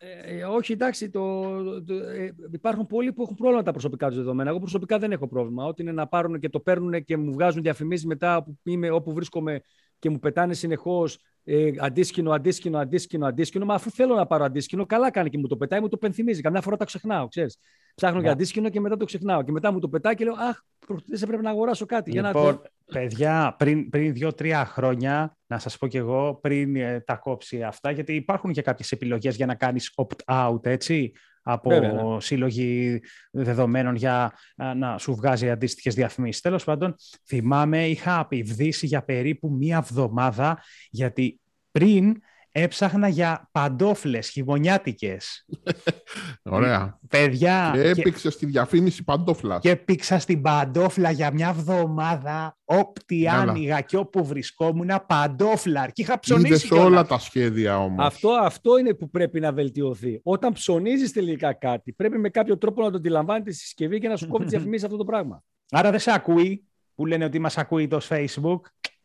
[0.03, 4.17] Ε, ε όχι, εντάξει, το, το, ε, υπάρχουν πολλοί που έχουν πρόβλημα τα προσωπικά τους
[4.17, 4.49] δεδομένα.
[4.49, 5.65] Εγώ προσωπικά δεν έχω πρόβλημα.
[5.65, 9.13] Ό,τι είναι να πάρουν και το παίρνουν και μου βγάζουν διαφημίσεις μετά όπου, είμαι, όπου
[9.13, 9.61] βρίσκομαι
[9.99, 13.65] και μου πετάνε συνεχώς ε, αντίσκηνο, αντίσκηνο, αντίσκηνο, αντίσκηνο.
[13.65, 16.41] Μα αφού θέλω να πάρω αντίσκηνο, καλά κάνει και μου το πετάει, μου το πενθυμίζει.
[16.41, 17.57] Καμιά φορά τα ξεχνάω, ξέρεις.
[17.95, 18.21] Ψάχνω yeah.
[18.21, 19.43] για αντίσκηνο και μετά το ξεχνάω.
[19.43, 20.59] Και μετά μου το πετάει και λέω Αχ,
[21.05, 22.11] δεν πρέπει να αγοράσω κάτι.
[22.11, 22.47] Λοιπόν, για να...
[22.47, 27.63] Λοιπόν, παιδιά, πριν, πριν δύο-τρία χρόνια, να σας πω κι εγώ, πριν ε, τα κόψει
[27.63, 31.11] αυτά, γιατί υπάρχουν και κάποιες επιλογές για να κάνεις opt-out, έτσι
[31.41, 32.21] από Βέβαια, ναι.
[32.21, 34.33] σύλλογοι δεδομένων για
[34.75, 36.41] να σου βγάζει αντίστοιχες διαφημίσεις.
[36.41, 36.95] Τέλος πάντων,
[37.27, 41.39] θυμάμαι, είχα απειβδίσει για περίπου μία εβδομάδα, γιατί
[41.71, 42.15] πριν
[42.51, 45.45] έψαχνα για παντόφλες χειμωνιάτικες.
[46.43, 46.99] Ωραία.
[47.09, 47.71] Παιδιά.
[47.73, 49.61] Και έπαιξε στη διαφήμιση παντόφλας.
[49.61, 55.85] Και έπαιξα στην παντόφλα για μια εβδομάδα, όπτι άνοιγα και όπου βρισκόμουν, παντόφλα.
[55.85, 56.67] Και είχα ψωνίσει.
[56.67, 58.05] Είδες όλα τα σχέδια όμως.
[58.05, 60.19] Αυτό, αυτό είναι που πρέπει να βελτιωθεί.
[60.23, 64.15] Όταν ψωνίζεις τελικά κάτι, πρέπει με κάποιο τρόπο να το αντιλαμβάνεις τη συσκευή και να
[64.15, 65.43] σου κόβει τις διαφημίσεις αυτό το πράγμα.
[65.71, 68.59] Άρα δεν σε ακούει που λένε ότι μας ακούει το Facebook;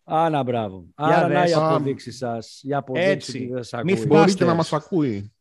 [0.09, 0.87] Άνα, μπράβο.
[0.95, 2.61] Άρα, να οι αποδείξεις σας.
[2.63, 4.07] Για αποδείξεις δεν σας ακούει.
[4.07, 5.33] Μπορεί και να μας ακούει.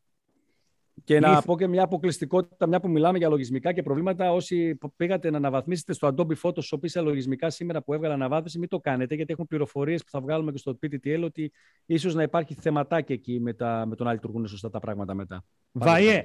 [1.04, 4.32] Και να πω και μια αποκλειστικότητα, μια που μιλάμε για λογισμικά και προβλήματα.
[4.32, 8.70] Όσοι πήγατε να αναβαθμίσετε στο Adobe Photoshop ή σε λογισμικά σήμερα που έβγαλε αναβάθμιση, μην
[8.70, 11.52] το κάνετε, γιατί έχουν πληροφορίες που θα βγάλουμε και στο PTTL ότι
[11.86, 15.44] ίσως να υπάρχει θεματάκι εκεί με, τα, με το να λειτουργούν σωστά τα πράγματα μετά.
[15.80, 16.22] Βαΐε,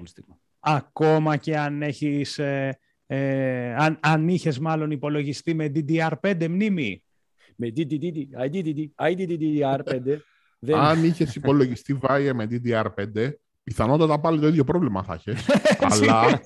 [0.60, 2.38] ακόμα και αν έχεις.
[2.38, 7.02] Ε, ε, αν, αν είχες μάλλον υπολογιστή με DDR5 μνήμη,
[7.60, 8.26] με DDD,
[8.96, 10.18] IDDR5.
[10.74, 13.30] Αν είχες υπολογιστή βάια με DDR5,
[13.62, 15.46] πιθανότατα πάλι το ίδιο πρόβλημα θα είχες.
[15.92, 16.40] αλλά,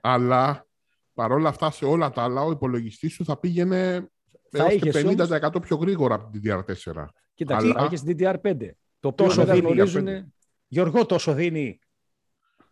[0.00, 0.66] αλλά
[1.14, 4.08] παρόλα αυτά σε όλα τα άλλα ο υπολογιστής σου θα πήγαινε
[4.50, 7.04] έως και 50% πιο γρήγορα από την DDR4.
[7.34, 7.84] Κοίταξε, αλλά...
[7.84, 8.70] έχεις DDR5.
[9.00, 10.32] Το τόσο δίνει.
[10.66, 11.78] Γιώργο, τόσο δίνει.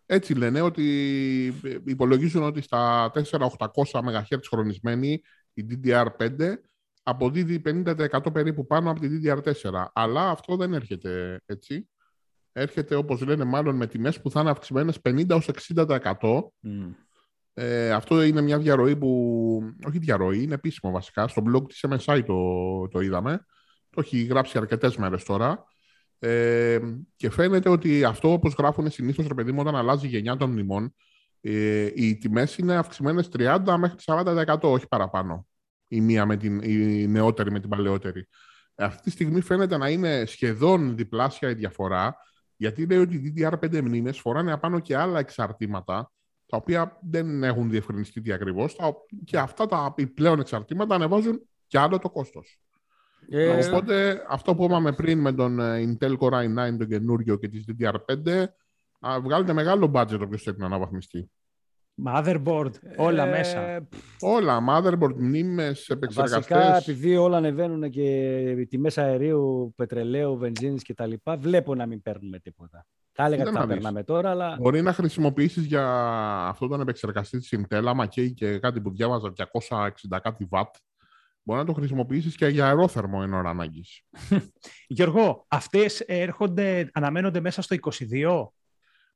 [0.05, 0.83] Έτσι λένε ότι
[1.85, 3.47] υπολογίζουν ότι στα 4800
[3.91, 5.21] MHz χρονισμένη
[5.57, 6.53] η DDR5
[7.03, 9.85] αποδίδει 50% περίπου πάνω από τη DDR4.
[9.93, 11.89] Αλλά αυτό δεν έρχεται έτσι.
[12.51, 16.51] Έρχεται, όπως λένε, μάλλον με τιμές που θα είναι αυξημένες 50-60%.
[17.53, 19.61] Ε, αυτό είναι μια διαρροή που...
[19.87, 21.27] Όχι διαρροή, είναι επίσημο βασικά.
[21.27, 23.45] Στο blog της MSI το, το είδαμε.
[23.89, 25.63] Το έχει γράψει αρκετές μέρες τώρα.
[26.19, 26.79] Ε,
[27.15, 30.51] και φαίνεται ότι αυτό, όπως γράφουν συνήθως, ρε παιδί μου, όταν αλλάζει η γενιά των
[30.51, 30.93] μνημών,
[31.49, 35.47] ε, οι τιμές είναι αυξημένες 30 μέχρι 40% όχι παραπάνω.
[35.87, 38.27] Η μία με την η νεότερη με την παλαιότερη.
[38.75, 42.17] Αυτή τη στιγμή φαίνεται να είναι σχεδόν διπλάσια η διαφορά,
[42.55, 46.11] γιατί λέει ότι οι DDR5 μνήμες φοράνε απάνω και άλλα εξαρτήματα,
[46.45, 48.75] τα οποία δεν έχουν διευκρινιστεί τι ακριβώς,
[49.25, 52.61] και αυτά τα πλέον εξαρτήματα ανεβάζουν και άλλο το κόστος.
[53.29, 57.47] Ε, Οπότε αυτό που είπαμε πριν με τον ε, Intel Core i9, τον καινούριο και
[57.47, 58.45] τις DDR5,
[59.21, 61.29] βγάλετε μεγάλο budget όποιος θέλει να αναβαθμιστεί.
[62.05, 63.87] Motherboard, όλα ε, μέσα.
[64.19, 66.57] Όλα, motherboard, μνήμες, επεξεργαστές.
[66.57, 71.13] Βασικά, επειδή όλα ανεβαίνουν και οι τιμές αερίου, πετρελαίου, βενζίνης κτλ.
[71.39, 72.85] Βλέπω να μην παίρνουμε τίποτα.
[73.11, 74.57] Θα έλεγα ότι θα παίρναμε τώρα, αλλά...
[74.59, 75.85] Μπορεί να χρησιμοποιήσεις για
[76.47, 79.33] αυτόν τον επεξεργαστή της Intel, άμα και, και κάτι που διάβαζα
[79.69, 79.89] 260
[80.21, 80.71] κάτι watt,
[81.43, 84.01] μπορεί να το χρησιμοποιήσεις και για αερόθερμο εν ώρα ανάγκης.
[84.87, 87.75] Γιώργο, αυτές έρχονται, αναμένονται μέσα στο
[88.11, 88.47] 22?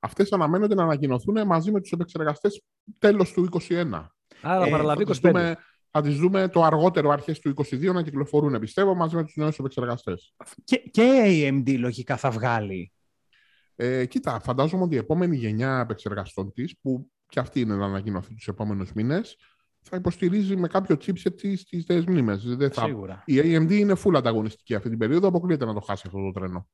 [0.03, 2.61] Αυτές αναμένονται να ανακοινωθούν μαζί με τους επεξεργαστές
[2.97, 4.07] τέλος του 2021.
[4.41, 5.53] Άρα ε, παραλαβεί 25.
[5.91, 9.57] θα τις δούμε το αργότερο αρχές του 2022 να κυκλοφορούν, πιστεύω, μαζί με τους νέους
[9.57, 10.33] επεξεργαστές.
[10.63, 12.91] Και, και AMD λογικά θα βγάλει.
[13.75, 18.33] Ε, κοίτα, φαντάζομαι ότι η επόμενη γενιά επεξεργαστών της, που και αυτή είναι να ανακοινωθεί
[18.33, 19.37] τους επόμενους μήνες,
[19.81, 22.57] θα υποστηρίζει με κάποιο chipset τις νέες μνήμες.
[22.71, 23.23] Σίγουρα.
[23.25, 26.67] Η AMD είναι full ανταγωνιστική αυτή την περίοδο, αποκλείεται να το χάσει αυτό το τρένο.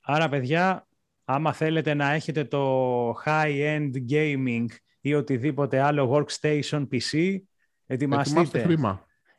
[0.00, 0.87] Άρα, παιδιά,
[1.30, 4.66] άμα θέλετε να έχετε το high-end gaming
[5.00, 7.38] ή οτιδήποτε άλλο workstation PC,
[7.86, 8.78] ετοιμαστείτε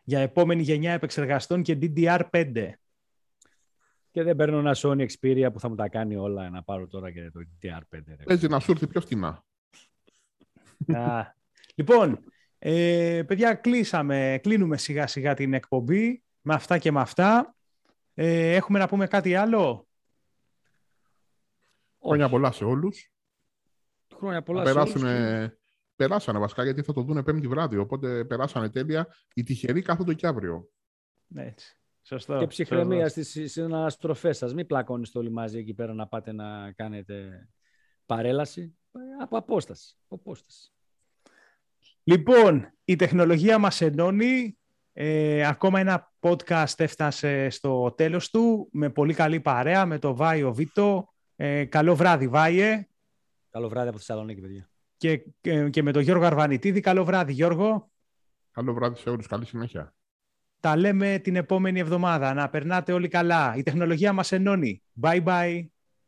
[0.03, 2.69] για επόμενη γενιά επεξεργαστών και DDR5.
[4.11, 7.11] Και δεν παίρνω ένα Sony Xperia που θα μου τα κάνει όλα να πάρω τώρα
[7.11, 7.99] και το DDR5.
[8.25, 9.43] Παίζει να σου έρθει πιο φτηνά.
[11.75, 12.19] λοιπόν,
[12.59, 17.55] ε, παιδιά, κλείσαμε, κλείνουμε σιγά σιγά την εκπομπή με αυτά και με αυτά.
[18.13, 19.88] Ε, έχουμε να πούμε κάτι άλλο;
[22.01, 23.13] Χρόνια πολλά σε όλους.
[24.15, 25.53] Χρόνια πολλά σε όλους.
[25.95, 29.07] Περάσανε βασικά γιατί θα το δούνε πέμπτη βράδυ, οπότε περάσανε τέλεια.
[29.33, 30.69] Οι τυχεροί κάθονται και αύριο.
[31.35, 31.79] Έτσι.
[32.01, 32.37] Σωστό.
[32.39, 34.53] Και ψυχραιμία στις συναστροφές σας.
[34.53, 37.47] Μην πλακώνεις όλοι μαζί εκεί πέρα να πάτε να κάνετε
[38.05, 38.77] παρέλαση.
[39.21, 39.95] Από απόσταση.
[40.07, 40.71] Από απόσταση.
[42.03, 44.57] Λοιπόν, η τεχνολογία μας ενώνει.
[44.93, 50.53] Ε, ακόμα ένα podcast έφτασε στο τέλος του με πολύ καλή παρέα με το Βάιο
[50.53, 51.13] Βίτο.
[51.41, 52.87] Ε, καλό βράδυ Βάιε.
[53.51, 54.69] Καλό βράδυ από Θεσσαλονίκη, παιδιά.
[54.97, 56.79] Και, και, και με τον Γιώργο Αρβανιτίδη.
[56.79, 57.91] Καλό βράδυ Γιώργο.
[58.51, 59.27] Καλό βράδυ σε όλους.
[59.27, 59.93] Καλή συνέχεια.
[60.59, 62.33] Τα λέμε την επόμενη εβδομάδα.
[62.33, 63.55] Να περνάτε όλοι καλά.
[63.55, 64.81] Η τεχνολογία μας ενώνει.
[65.01, 65.65] Bye bye.